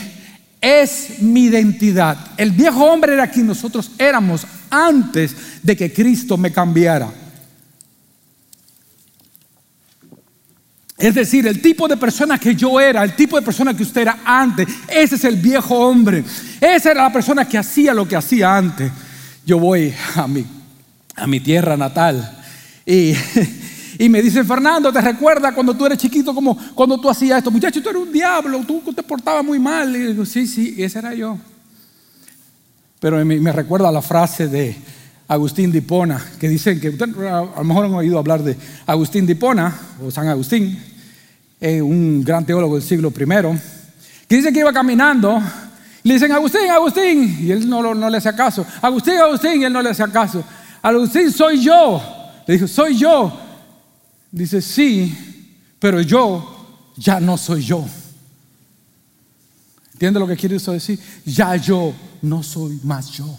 [0.62, 2.18] es mi identidad.
[2.38, 7.12] El viejo hombre era quien nosotros éramos antes de que Cristo me cambiara.
[11.04, 14.04] Es decir, el tipo de persona que yo era, el tipo de persona que usted
[14.04, 16.24] era antes, ese es el viejo hombre.
[16.62, 18.90] Esa era la persona que hacía lo que hacía antes.
[19.46, 20.46] yo voy a mi,
[21.14, 22.42] a mi tierra natal
[22.86, 23.14] y,
[24.00, 27.52] y me dicen, Fernando, ¿te recuerdas cuando tú eres chiquito, como cuando tú hacías esto?
[27.52, 29.94] Muchacho, tú eres un diablo, tú te portabas muy mal.
[29.94, 31.38] Y digo, sí, sí, ese era yo.
[33.02, 34.74] Pero me, recuerda la frase de
[35.28, 39.34] Agustín de Hipona, que dicen que a lo mejor han oído hablar de Agustín de
[39.34, 40.93] Hipona, o San Agustín,
[41.82, 43.60] un gran teólogo del siglo I,
[44.28, 45.42] que dice que iba caminando
[46.04, 48.66] le dicen, Agustín, Agustín, y él no, no le hace caso.
[48.82, 50.44] Agustín, Agustín, y él no le hace caso.
[50.82, 52.02] Agustín, soy yo.
[52.46, 53.32] Le dijo, soy yo.
[54.30, 55.16] Dice, sí,
[55.80, 57.86] pero yo ya no soy yo.
[59.94, 61.00] ¿Entiende lo que quiere eso decir?
[61.26, 63.38] Ya yo no soy más yo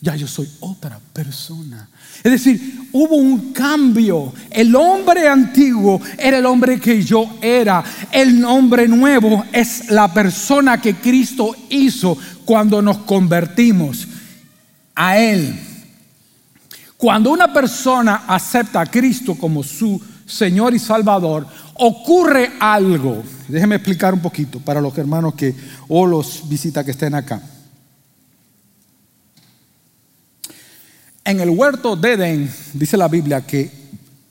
[0.00, 1.88] ya yo soy otra persona.
[2.22, 4.32] Es decir, hubo un cambio.
[4.50, 7.82] El hombre antiguo era el hombre que yo era.
[8.12, 14.06] El hombre nuevo es la persona que Cristo hizo cuando nos convertimos
[14.94, 15.58] a Él.
[16.96, 23.22] Cuando una persona acepta a Cristo como su Señor y Salvador, ocurre algo.
[23.48, 25.54] Déjenme explicar un poquito para los hermanos que
[25.88, 27.40] o los visita que estén acá.
[31.28, 33.70] En el huerto de Edén, dice la Biblia, que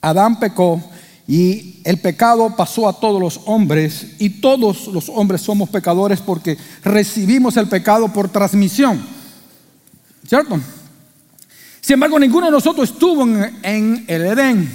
[0.00, 0.82] Adán pecó
[1.28, 6.58] y el pecado pasó a todos los hombres y todos los hombres somos pecadores porque
[6.82, 9.00] recibimos el pecado por transmisión.
[10.26, 10.58] ¿Cierto?
[11.80, 14.68] Sin embargo, ninguno de nosotros estuvo en, en el Edén.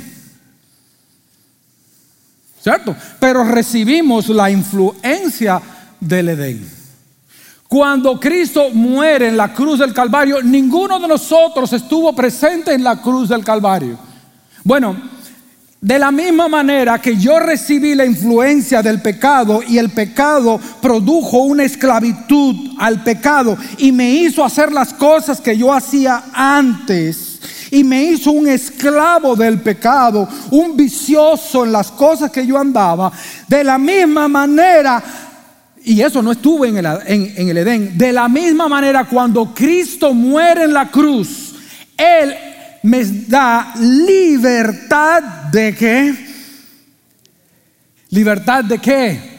[2.61, 2.95] ¿Cierto?
[3.19, 5.61] Pero recibimos la influencia
[5.99, 6.82] del Edén.
[7.73, 13.01] Cuando Cristo muere en la cruz del Calvario, ninguno de nosotros estuvo presente en la
[13.01, 13.97] cruz del Calvario.
[14.63, 14.95] Bueno,
[15.81, 21.39] de la misma manera que yo recibí la influencia del pecado y el pecado produjo
[21.39, 27.39] una esclavitud al pecado y me hizo hacer las cosas que yo hacía antes
[27.71, 33.11] y me hizo un esclavo del pecado, un vicioso en las cosas que yo andaba,
[33.47, 35.03] de la misma manera
[35.85, 37.97] y eso no estuvo en el, en, el, Edén.
[37.97, 41.53] De la misma manera, cuando Cristo muere en la cruz,
[41.97, 42.33] Él
[42.83, 46.13] me da libertad de qué?
[48.09, 49.33] ¿Libertad de qué?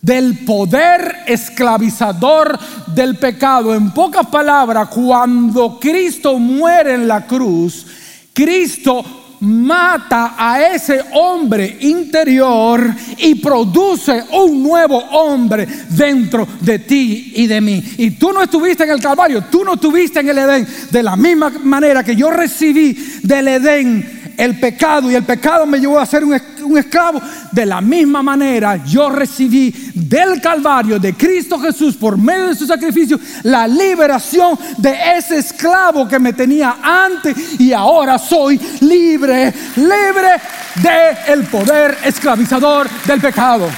[0.00, 2.58] Del poder esclavizador
[2.94, 3.74] del pecado.
[3.74, 7.86] En pocas palabras, cuando Cristo muere en la cruz,
[8.32, 17.46] Cristo mata a ese hombre interior y produce un nuevo hombre dentro de ti y
[17.46, 17.82] de mí.
[17.98, 20.66] Y tú no estuviste en el Calvario, tú no estuviste en el Edén.
[20.90, 25.78] De la misma manera que yo recibí del Edén el pecado y el pecado me
[25.78, 26.34] llevó a ser un,
[26.76, 27.20] esclavo.
[27.52, 32.66] De la misma manera yo recibí del Calvario de Cristo Jesús por medio de su
[32.66, 40.40] sacrificio la liberación de ese esclavo que me tenía antes y ahora soy libre, libre
[40.76, 43.68] de el poder esclavizador del pecado.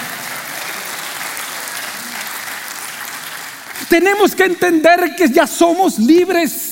[3.89, 6.68] Tenemos que entender que ya somos libres.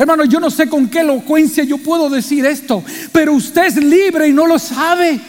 [0.00, 2.82] Hermano, yo no sé con qué elocuencia yo puedo decir esto,
[3.12, 5.20] pero usted es libre y no lo sabe.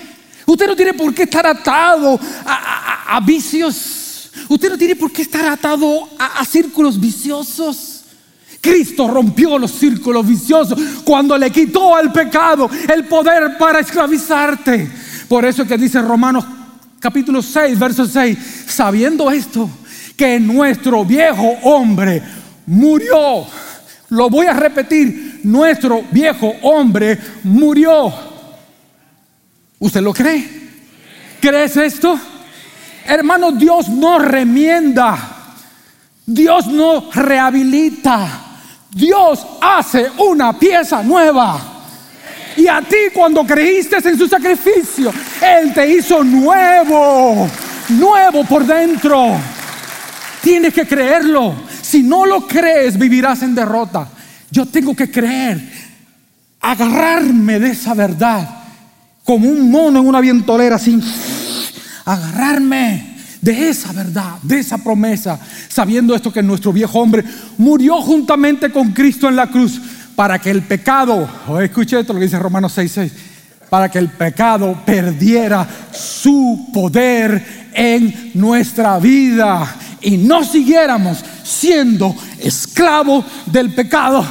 [0.46, 4.32] Usted no tiene por qué estar atado a, vicios.
[4.48, 8.06] Usted no tiene por qué estar atado a, círculos viciosos.
[8.62, 14.90] Cristo rompió los círculos viciosos cuando le quitó al pecado el poder para esclavizarte.
[15.28, 16.46] Por eso es que dice Romanos
[16.98, 19.70] capítulo 6, verso 6, sabiendo esto,
[20.16, 22.24] que nuestro viejo hombre
[22.68, 23.46] murió
[24.12, 28.14] lo voy a repetir, nuestro viejo hombre murió.
[29.80, 30.48] ¿Usted lo cree?
[31.40, 32.20] ¿Crees esto?
[33.06, 35.18] Hermano, Dios no remienda.
[36.26, 38.28] Dios no rehabilita.
[38.94, 41.60] Dios hace una pieza nueva.
[42.58, 47.50] Y a ti cuando creíste en su sacrificio, Él te hizo nuevo,
[47.88, 49.38] nuevo por dentro.
[50.42, 51.71] Tienes que creerlo.
[51.92, 54.08] Si no lo crees, vivirás en derrota.
[54.50, 55.62] Yo tengo que creer,
[56.62, 58.48] agarrarme de esa verdad,
[59.26, 61.04] como un mono en una vientolera, sin
[62.06, 65.38] agarrarme de esa verdad, de esa promesa,
[65.68, 67.26] sabiendo esto que nuestro viejo hombre
[67.58, 69.82] murió juntamente con Cristo en la cruz
[70.16, 73.12] para que el pecado, o escuche esto lo que dice Romanos 6:6,
[73.70, 81.22] para que el pecado perdiera su poder en nuestra vida y no siguiéramos
[81.52, 84.26] siendo esclavo del pecado.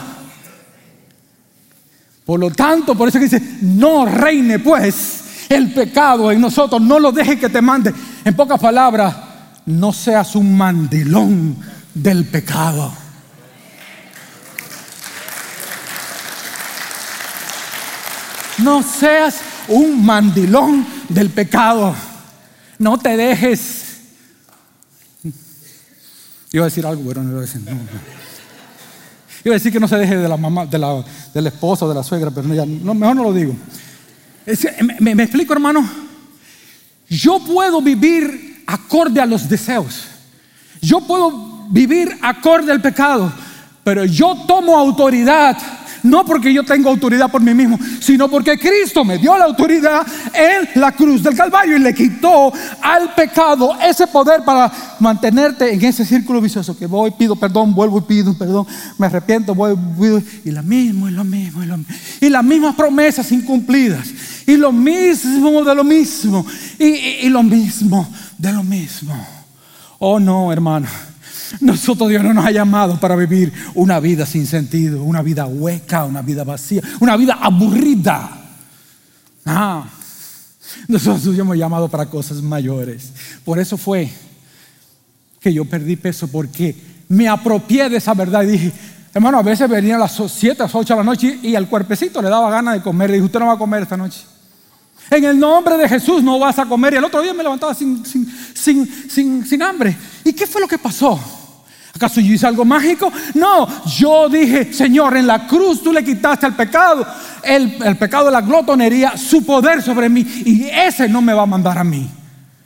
[2.24, 6.98] Por lo tanto, por eso que dice, no reine pues el pecado en nosotros, no
[6.98, 7.92] lo deje que te mande.
[8.24, 9.14] En pocas palabras,
[9.66, 11.56] no seas un mandilón
[11.92, 12.92] del pecado.
[18.58, 21.94] No seas un mandilón del pecado.
[22.78, 23.79] No te dejes
[26.52, 27.60] Iba a decir algo, pero no voy a decir.
[27.62, 27.70] No,
[29.44, 31.94] Iba a decir que no se deje de la mamá, de la, del esposo, de
[31.94, 33.56] la suegra, pero no, mejor no lo digo.
[35.00, 35.88] me explico, hermano.
[37.08, 40.04] Yo puedo vivir acorde a los deseos.
[40.80, 43.32] Yo puedo vivir acorde al pecado,
[43.82, 45.56] pero yo tomo autoridad
[46.02, 50.06] no porque yo tengo autoridad por mí mismo, sino porque Cristo me dio la autoridad
[50.34, 55.84] en la cruz del Calvario y le quitó al pecado ese poder para mantenerte en
[55.84, 58.66] ese círculo vicioso que voy, pido perdón, vuelvo y pido perdón,
[58.98, 59.76] me arrepiento, voy,
[60.44, 61.94] y lo mismo, y lo mismo, y lo mismo.
[62.20, 64.08] Y las mismas promesas incumplidas,
[64.46, 66.46] y lo mismo de lo mismo,
[66.78, 68.08] y, y lo mismo
[68.40, 69.14] de lo mismo.
[69.98, 70.88] Oh no, hermano.
[71.58, 76.04] Nosotros Dios no nos ha llamado para vivir una vida sin sentido, una vida hueca,
[76.04, 78.30] una vida vacía, una vida aburrida.
[79.44, 79.84] Ah,
[80.86, 83.12] nosotros Dios hemos llamado para cosas mayores.
[83.44, 84.08] Por eso fue
[85.40, 86.76] que yo perdí peso porque
[87.08, 88.72] me apropié de esa verdad y dije,
[89.12, 91.68] hermano, a veces venía a las 7, a las 8 de la noche y al
[91.68, 93.10] cuerpecito le daba ganas de comer.
[93.10, 94.20] Le dije, usted no va a comer esta noche.
[95.10, 96.94] En el nombre de Jesús no vas a comer.
[96.94, 99.96] Y el otro día me levantaba sin, sin, sin, sin hambre.
[100.24, 101.18] ¿Y qué fue lo que pasó?
[102.00, 103.12] ¿Acaso yo hice algo mágico?
[103.34, 107.06] No, yo dije, Señor, en la cruz tú le quitaste al pecado,
[107.42, 110.26] el, el, pecado de la glotonería, su poder sobre mí.
[110.46, 112.08] Y ese no me va a mandar a mí.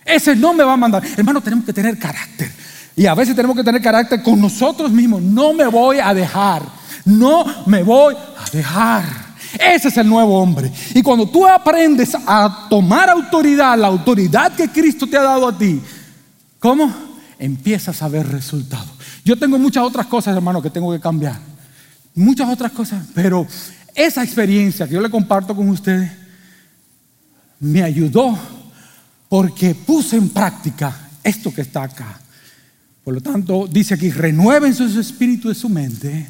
[0.05, 1.03] Ese no me va a mandar.
[1.17, 2.49] Hermano, tenemos que tener carácter.
[2.95, 5.21] Y a veces tenemos que tener carácter con nosotros mismos.
[5.21, 6.63] No me voy a dejar.
[7.05, 9.03] No me voy a dejar.
[9.59, 10.71] Ese es el nuevo hombre.
[10.95, 15.59] Y cuando tú aprendes a tomar autoridad, la autoridad que Cristo te ha dado a
[15.59, 15.81] ti,
[16.61, 16.95] ¿cómo?
[17.37, 18.94] Empiezas a ver resultados.
[19.25, 21.39] Yo tengo muchas otras cosas, hermano, que tengo que cambiar.
[22.15, 23.07] Muchas otras cosas.
[23.15, 23.47] Pero
[23.95, 26.11] esa experiencia que yo le comparto con ustedes
[27.59, 28.39] me ayudó
[29.29, 32.21] porque puse en práctica esto que está acá.
[33.03, 36.27] Por lo tanto, dice aquí, renueven su espíritu de su mente.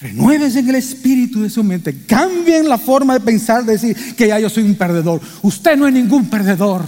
[0.00, 2.04] Renuévense en el espíritu de su mente.
[2.06, 5.20] Cambien la forma de pensar, de decir que ya yo soy un perdedor.
[5.42, 6.84] Usted no es ningún perdedor.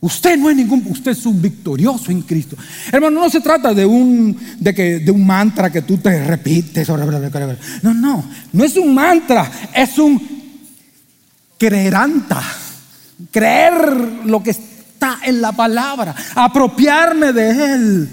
[0.00, 2.56] Usted no es ningún, usted es un victorioso en Cristo.
[2.92, 6.88] Hermano, no se trata de un, de que, de un mantra que tú te repites.
[6.88, 10.20] No, no, no es un mantra, es un
[11.58, 12.40] creeranta.
[13.32, 18.08] Creer lo que está en la palabra, apropiarme de Él,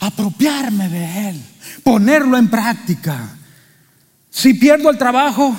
[0.00, 1.42] apropiarme de Él,
[1.82, 3.30] ponerlo en práctica.
[4.28, 5.56] Si pierdo el trabajo,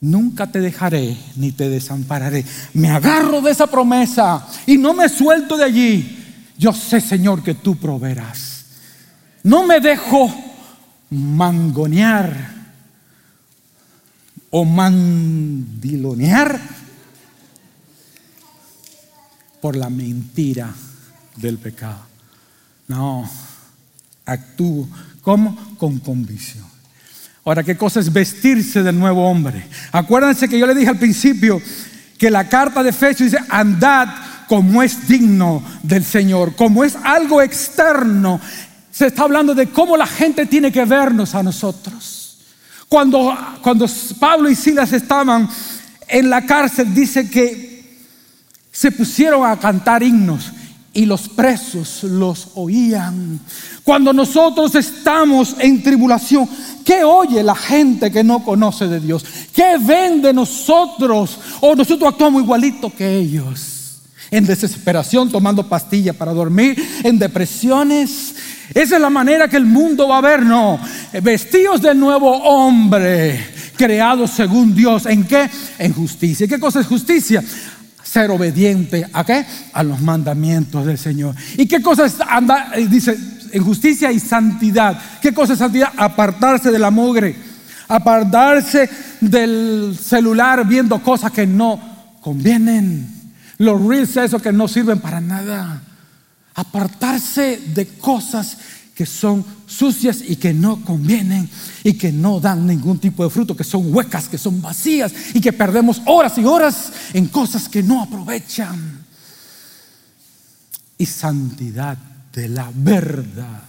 [0.00, 2.44] Nunca te dejaré ni te desampararé.
[2.74, 6.24] Me agarro de esa promesa y no me suelto de allí.
[6.58, 8.64] Yo sé, Señor, que tú proveerás.
[9.42, 10.34] No me dejo
[11.10, 12.54] mangonear
[14.50, 16.60] o mandilonear
[19.60, 20.72] por la mentira
[21.36, 22.00] del pecado.
[22.88, 23.28] No,
[24.24, 24.88] actúo
[25.22, 26.65] como con convicción.
[27.46, 29.68] Ahora, ¿qué cosa es vestirse del nuevo hombre?
[29.92, 31.62] Acuérdense que yo le dije al principio
[32.18, 34.08] que la carta de Efesios dice, andad
[34.48, 38.40] como es digno del Señor, como es algo externo.
[38.90, 42.38] Se está hablando de cómo la gente tiene que vernos a nosotros.
[42.88, 43.32] Cuando,
[43.62, 43.86] cuando
[44.18, 45.48] Pablo y Silas estaban
[46.08, 48.00] en la cárcel, dice que
[48.72, 50.50] se pusieron a cantar himnos
[50.96, 53.38] y los presos los oían.
[53.84, 56.48] Cuando nosotros estamos en tribulación,
[56.84, 59.22] ¿qué oye la gente que no conoce de Dios?
[59.52, 61.38] ¿Qué ven de nosotros?
[61.60, 64.00] O nosotros actuamos igualito que ellos.
[64.30, 68.34] En desesperación, tomando pastillas para dormir, en depresiones.
[68.72, 70.80] Esa es la manera que el mundo va a ver, no.
[71.22, 73.38] Vestidos del nuevo hombre,
[73.76, 75.04] creados según Dios.
[75.04, 75.50] ¿En qué?
[75.78, 76.48] En justicia.
[76.48, 77.44] ¿Qué cosa es justicia?
[78.16, 79.44] Ser obediente a qué?
[79.74, 81.34] A los mandamientos del Señor.
[81.58, 82.74] ¿Y qué cosa es andar?
[82.88, 83.14] Dice,
[83.52, 84.98] en justicia y santidad.
[85.20, 85.92] ¿Qué cosa es santidad?
[85.94, 87.36] Apartarse de la mugre,
[87.88, 88.88] apartarse
[89.20, 91.78] del celular viendo cosas que no
[92.22, 93.06] convienen.
[93.58, 95.82] Los reels, eso que no sirven para nada.
[96.54, 98.56] Apartarse de cosas
[98.96, 101.46] que son sucias y que no convienen
[101.84, 105.40] y que no dan ningún tipo de fruto, que son huecas, que son vacías y
[105.42, 109.04] que perdemos horas y horas en cosas que no aprovechan.
[110.96, 111.98] Y santidad
[112.32, 113.64] de la verdad.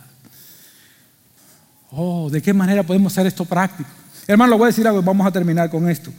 [1.91, 3.89] Oh, ¿de qué manera podemos hacer esto práctico?
[4.27, 6.09] Hermano, lo voy a decir algo, vamos a terminar con esto.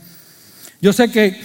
[0.82, 1.40] Yo sé que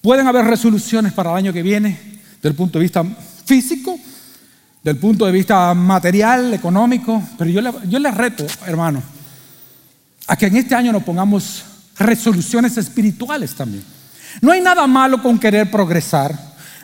[0.00, 2.00] pueden haber resoluciones para el año que viene,
[2.36, 3.04] desde el punto de vista
[3.44, 3.98] físico,
[4.82, 9.02] del punto de vista material, económico, pero yo le, reto, hermano,
[10.26, 11.62] a que en este año nos pongamos
[11.98, 13.84] resoluciones espirituales también.
[14.40, 16.32] No hay nada malo con querer progresar.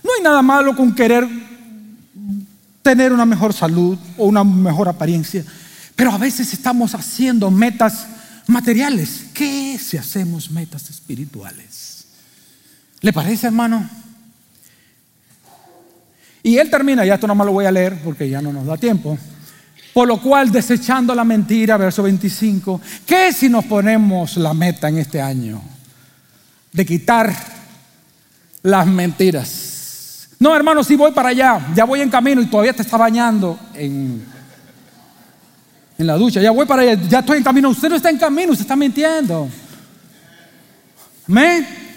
[0.04, 1.26] No hay nada malo con querer
[2.82, 5.44] tener una mejor salud o una mejor apariencia.
[5.96, 8.06] Pero a veces estamos haciendo metas
[8.46, 9.24] materiales.
[9.34, 12.06] ¿Qué si hacemos metas espirituales?
[13.00, 13.88] ¿Le parece, hermano?
[16.42, 18.76] Y él termina, ya esto no lo voy a leer porque ya no nos da
[18.76, 19.18] tiempo.
[19.92, 24.98] Por lo cual, desechando la mentira, verso 25, ¿qué si nos ponemos la meta en
[24.98, 25.60] este año?
[26.72, 27.34] De quitar
[28.62, 30.28] las mentiras.
[30.38, 33.58] No, hermano, si voy para allá, ya voy en camino y todavía te está bañando
[33.74, 34.24] en,
[35.98, 37.70] en la ducha, ya voy para allá, ya estoy en camino.
[37.70, 39.48] Usted no está en camino, usted está mintiendo.
[41.26, 41.87] ¿Me?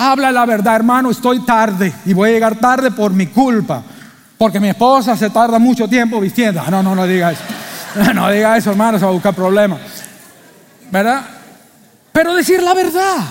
[0.00, 3.82] Habla la verdad, hermano, estoy tarde y voy a llegar tarde por mi culpa.
[4.38, 6.62] Porque mi esposa se tarda mucho tiempo vistiendo.
[6.64, 7.42] Ah, no, no, no diga eso.
[8.14, 9.80] No diga eso, hermano, se va a buscar problemas.
[10.92, 11.22] ¿Verdad?
[12.12, 13.24] Pero decir la verdad.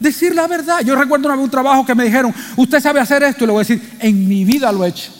[0.00, 0.80] Decir la verdad.
[0.80, 3.44] Yo recuerdo una vez un trabajo que me dijeron, usted sabe hacer esto.
[3.44, 5.12] Y le voy a decir, en mi vida lo he hecho.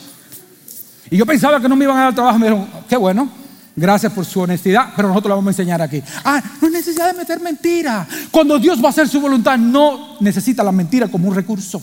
[1.09, 2.37] Y yo pensaba que no me iban a dar trabajo.
[2.37, 3.29] Me dijeron, qué bueno.
[3.75, 6.01] Gracias por su honestidad, pero nosotros la vamos a enseñar aquí.
[6.23, 8.07] Ah, no hay necesidad de meter mentira.
[8.31, 11.81] Cuando Dios va a hacer su voluntad, no necesita la mentira como un recurso.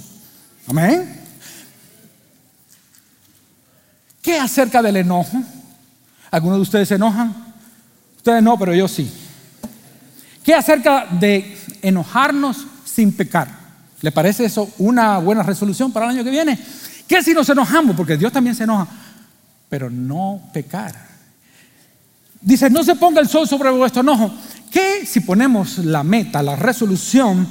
[0.69, 1.21] Amén.
[4.23, 5.43] ¿Qué acerca del enojo?
[6.31, 7.35] ¿Algunos de ustedes se enojan?
[8.17, 9.13] Ustedes no, pero yo sí.
[10.43, 13.49] ¿Qué acerca de enojarnos sin pecar?
[14.01, 16.59] ¿Le parece eso una buena resolución para el año que viene?
[17.07, 17.95] ¿Qué si nos enojamos?
[17.95, 18.87] Porque Dios también se enoja,
[19.69, 21.12] pero no pecar.
[22.43, 24.33] Dice, no se ponga el sol sobre vuestro enojo.
[24.71, 27.47] ¿Qué si ponemos la meta, la resolución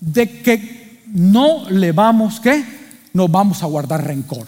[0.00, 2.64] de que no le vamos, ¿qué?
[3.12, 4.46] No vamos a guardar rencor.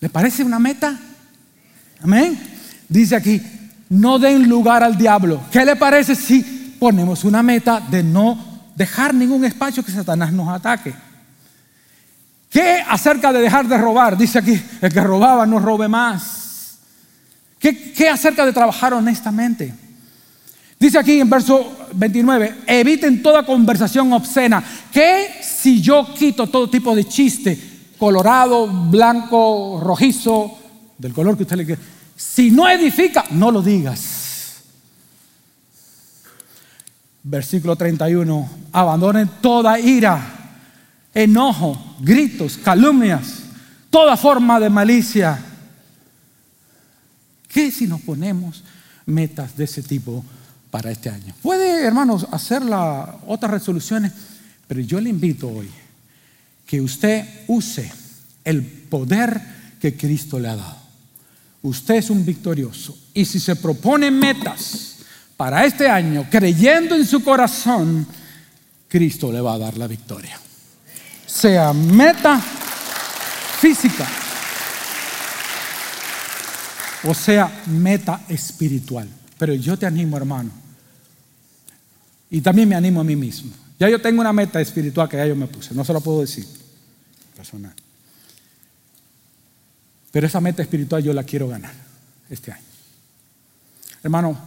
[0.00, 0.98] ¿Le parece una meta?
[2.02, 2.38] Amén.
[2.88, 3.40] Dice aquí,
[3.88, 5.40] no den lugar al diablo.
[5.50, 8.38] ¿Qué le parece si ponemos una meta de no
[8.76, 10.94] dejar ningún espacio que Satanás nos ataque?
[12.50, 14.16] ¿Qué acerca de dejar de robar?
[14.16, 16.43] Dice aquí, el que robaba no robe más.
[17.72, 19.72] ¿Qué, acerca de trabajar honestamente?
[20.78, 24.62] Dice aquí en verso 29, eviten toda conversación obscena.
[24.92, 27.58] ¿Qué si yo quito todo tipo de chiste,
[27.96, 30.58] colorado, blanco, rojizo,
[30.98, 31.80] del color que usted le quiera?
[32.14, 34.62] Si no edifica, no lo digas.
[37.22, 40.20] Versículo 31, abandonen toda ira,
[41.14, 43.44] enojo, gritos, calumnias,
[43.88, 45.38] toda forma de malicia
[47.54, 48.64] ¿Qué si nos ponemos
[49.06, 50.24] metas de ese tipo
[50.72, 51.32] para este año?
[51.40, 52.64] Puede, hermanos, hacer
[53.28, 54.10] otras resoluciones,
[54.66, 55.70] pero yo le invito hoy
[56.66, 57.92] que usted use
[58.42, 59.40] el poder
[59.80, 60.78] que Cristo le ha dado.
[61.62, 62.98] Usted es un victorioso.
[63.14, 64.96] Y si se propone metas
[65.36, 68.04] para este año, creyendo en su corazón,
[68.88, 70.40] Cristo le va a dar la victoria.
[71.24, 72.40] Sea meta
[73.60, 74.08] física,
[77.06, 79.08] o sea, meta espiritual.
[79.38, 80.50] Pero yo te animo, hermano.
[82.30, 83.52] Y también me animo a mí mismo.
[83.78, 86.20] Ya yo tengo una meta espiritual que ya yo me puse, no se lo puedo
[86.20, 86.46] decir
[87.36, 87.74] personal.
[90.10, 91.74] Pero esa meta espiritual yo la quiero ganar
[92.30, 92.64] este año.
[94.02, 94.38] Hermano,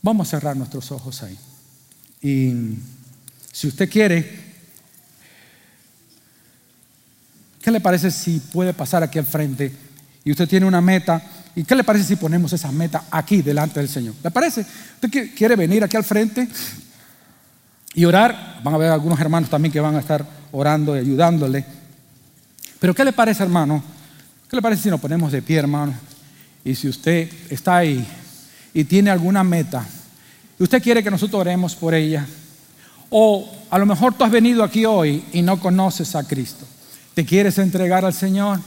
[0.00, 1.36] vamos a cerrar nuestros ojos ahí.
[2.22, 2.76] Y
[3.50, 4.40] si usted quiere,
[7.60, 9.72] ¿qué le parece si puede pasar aquí al frente?
[10.24, 11.22] Y usted tiene una meta,
[11.54, 14.14] ¿y qué le parece si ponemos esa meta aquí delante del Señor?
[14.22, 14.64] ¿Le parece?
[15.00, 16.48] ¿Usted quiere venir aquí al frente
[17.94, 18.60] y orar?
[18.62, 21.64] Van a ver algunos hermanos también que van a estar orando y ayudándole.
[22.78, 23.82] Pero ¿qué le parece, hermano?
[24.48, 25.94] ¿Qué le parece si nos ponemos de pie, hermano?
[26.64, 28.06] Y si usted está ahí
[28.72, 29.84] y tiene alguna meta,
[30.58, 32.24] y usted quiere que nosotros oremos por ella,
[33.10, 36.64] o a lo mejor tú has venido aquí hoy y no conoces a Cristo,
[37.14, 38.60] te quieres entregar al Señor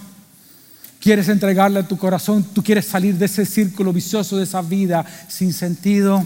[1.05, 5.05] quieres entregarle a tu corazón, tú quieres salir de ese círculo vicioso, de esa vida
[5.27, 6.25] sin sentido,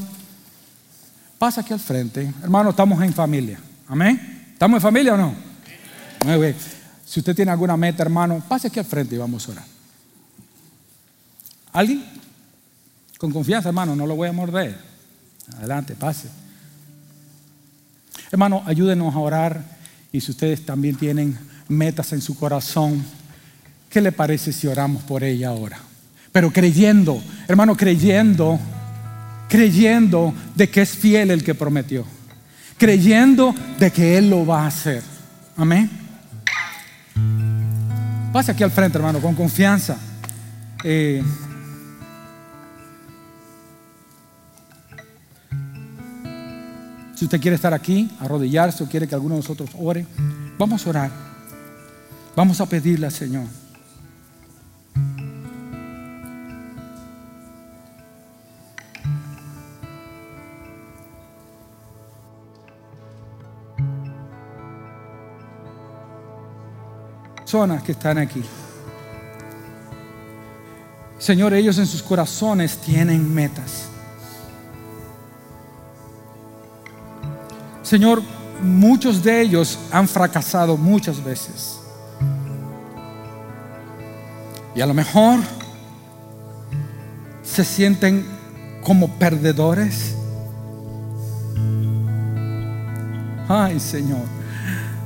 [1.37, 2.33] pasa aquí al frente.
[2.41, 3.59] Hermano, estamos en familia.
[3.89, 4.47] Amén.
[4.53, 5.35] ¿Estamos en familia o no?
[6.25, 6.55] Muy bien.
[7.05, 9.65] Si usted tiene alguna meta, hermano, pase aquí al frente y vamos a orar.
[11.73, 12.05] ¿Alguien?
[13.17, 14.79] Con confianza, hermano, no lo voy a morder.
[15.57, 16.29] Adelante, pase.
[18.31, 19.61] Hermano, ayúdenos a orar
[20.13, 23.03] y si ustedes también tienen metas en su corazón,
[23.89, 25.79] ¿Qué le parece si oramos por ella ahora?
[26.31, 28.59] Pero creyendo, hermano, creyendo,
[29.47, 32.05] creyendo de que es fiel el que prometió.
[32.77, 35.01] Creyendo de que Él lo va a hacer.
[35.57, 35.89] Amén.
[38.31, 39.97] Pase aquí al frente, hermano, con confianza.
[40.83, 41.23] Eh,
[47.19, 50.05] Si usted quiere estar aquí, arrodillarse o quiere que alguno de nosotros ore,
[50.57, 51.11] vamos a orar.
[52.33, 53.43] Vamos a pedirle al Señor.
[67.59, 68.41] Que están aquí.
[71.17, 73.89] Señor, ellos en sus corazones tienen metas.
[77.83, 78.21] Señor,
[78.63, 81.81] muchos de ellos han fracasado muchas veces.
[84.73, 85.41] Y a lo mejor
[87.43, 88.25] se sienten
[88.81, 90.15] como perdedores.
[93.49, 94.23] Ay, Señor,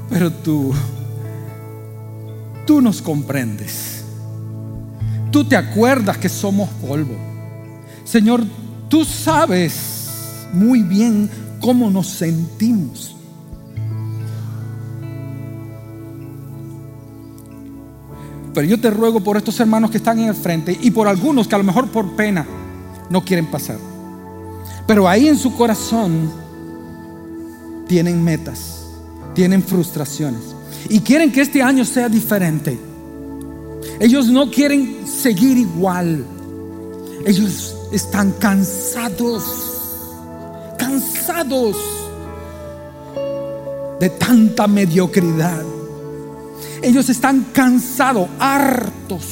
[0.07, 0.71] pero tú,
[2.65, 4.03] tú nos comprendes.
[5.31, 7.15] Tú te acuerdas que somos polvo.
[8.05, 8.43] Señor,
[8.89, 13.15] tú sabes muy bien cómo nos sentimos.
[18.53, 21.47] Pero yo te ruego por estos hermanos que están en el frente y por algunos
[21.47, 22.45] que a lo mejor por pena
[23.09, 23.77] no quieren pasar.
[24.85, 26.31] Pero ahí en su corazón
[27.87, 28.85] tienen metas,
[29.33, 30.53] tienen frustraciones
[30.89, 32.77] y quieren que este año sea diferente.
[33.99, 36.25] Ellos no quieren seguir igual.
[37.25, 39.43] Ellos están cansados,
[40.77, 41.77] cansados
[43.99, 45.63] de tanta mediocridad.
[46.81, 49.23] Ellos están cansados, hartos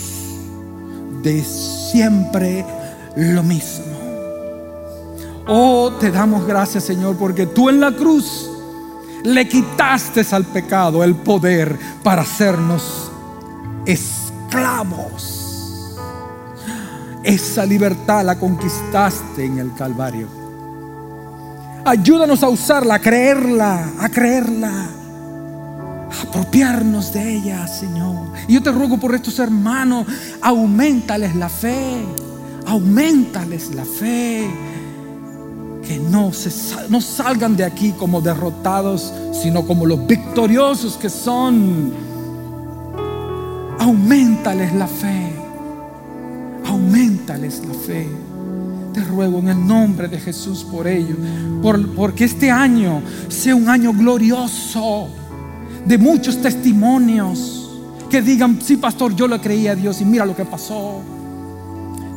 [1.22, 2.66] de siempre
[3.16, 3.86] lo mismo.
[5.48, 8.51] Oh, te damos gracias Señor porque tú en la cruz
[9.24, 13.12] le quitaste al pecado el poder para hacernos
[13.86, 15.38] esclavos.
[17.24, 20.28] Esa libertad la conquistaste en el Calvario.
[21.86, 24.90] Ayúdanos a usarla, a creerla, a creerla,
[26.24, 28.28] apropiarnos de ella, Señor.
[28.48, 30.06] Y yo te ruego por estos hermanos,
[30.42, 32.04] aumentales la fe,
[32.68, 34.71] aumentales la fe.
[35.88, 36.52] Que no, se,
[36.90, 41.92] no salgan de aquí como derrotados, sino como los victoriosos que son
[43.80, 45.34] aumentales la fe.
[46.66, 48.08] Aumentales la fe.
[48.94, 51.16] Te ruego en el nombre de Jesús por ello.
[51.62, 55.08] Por, porque este año sea un año glorioso
[55.86, 57.70] de muchos testimonios
[58.10, 61.02] que digan, sí, pastor, yo lo creí a Dios y mira lo que pasó.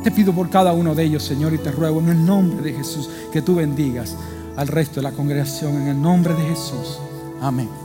[0.05, 2.77] Te pido por cada uno de ellos, Señor, y te ruego en el nombre de
[2.77, 4.15] Jesús que tú bendigas
[4.55, 6.99] al resto de la congregación en el nombre de Jesús.
[7.41, 7.84] Amén.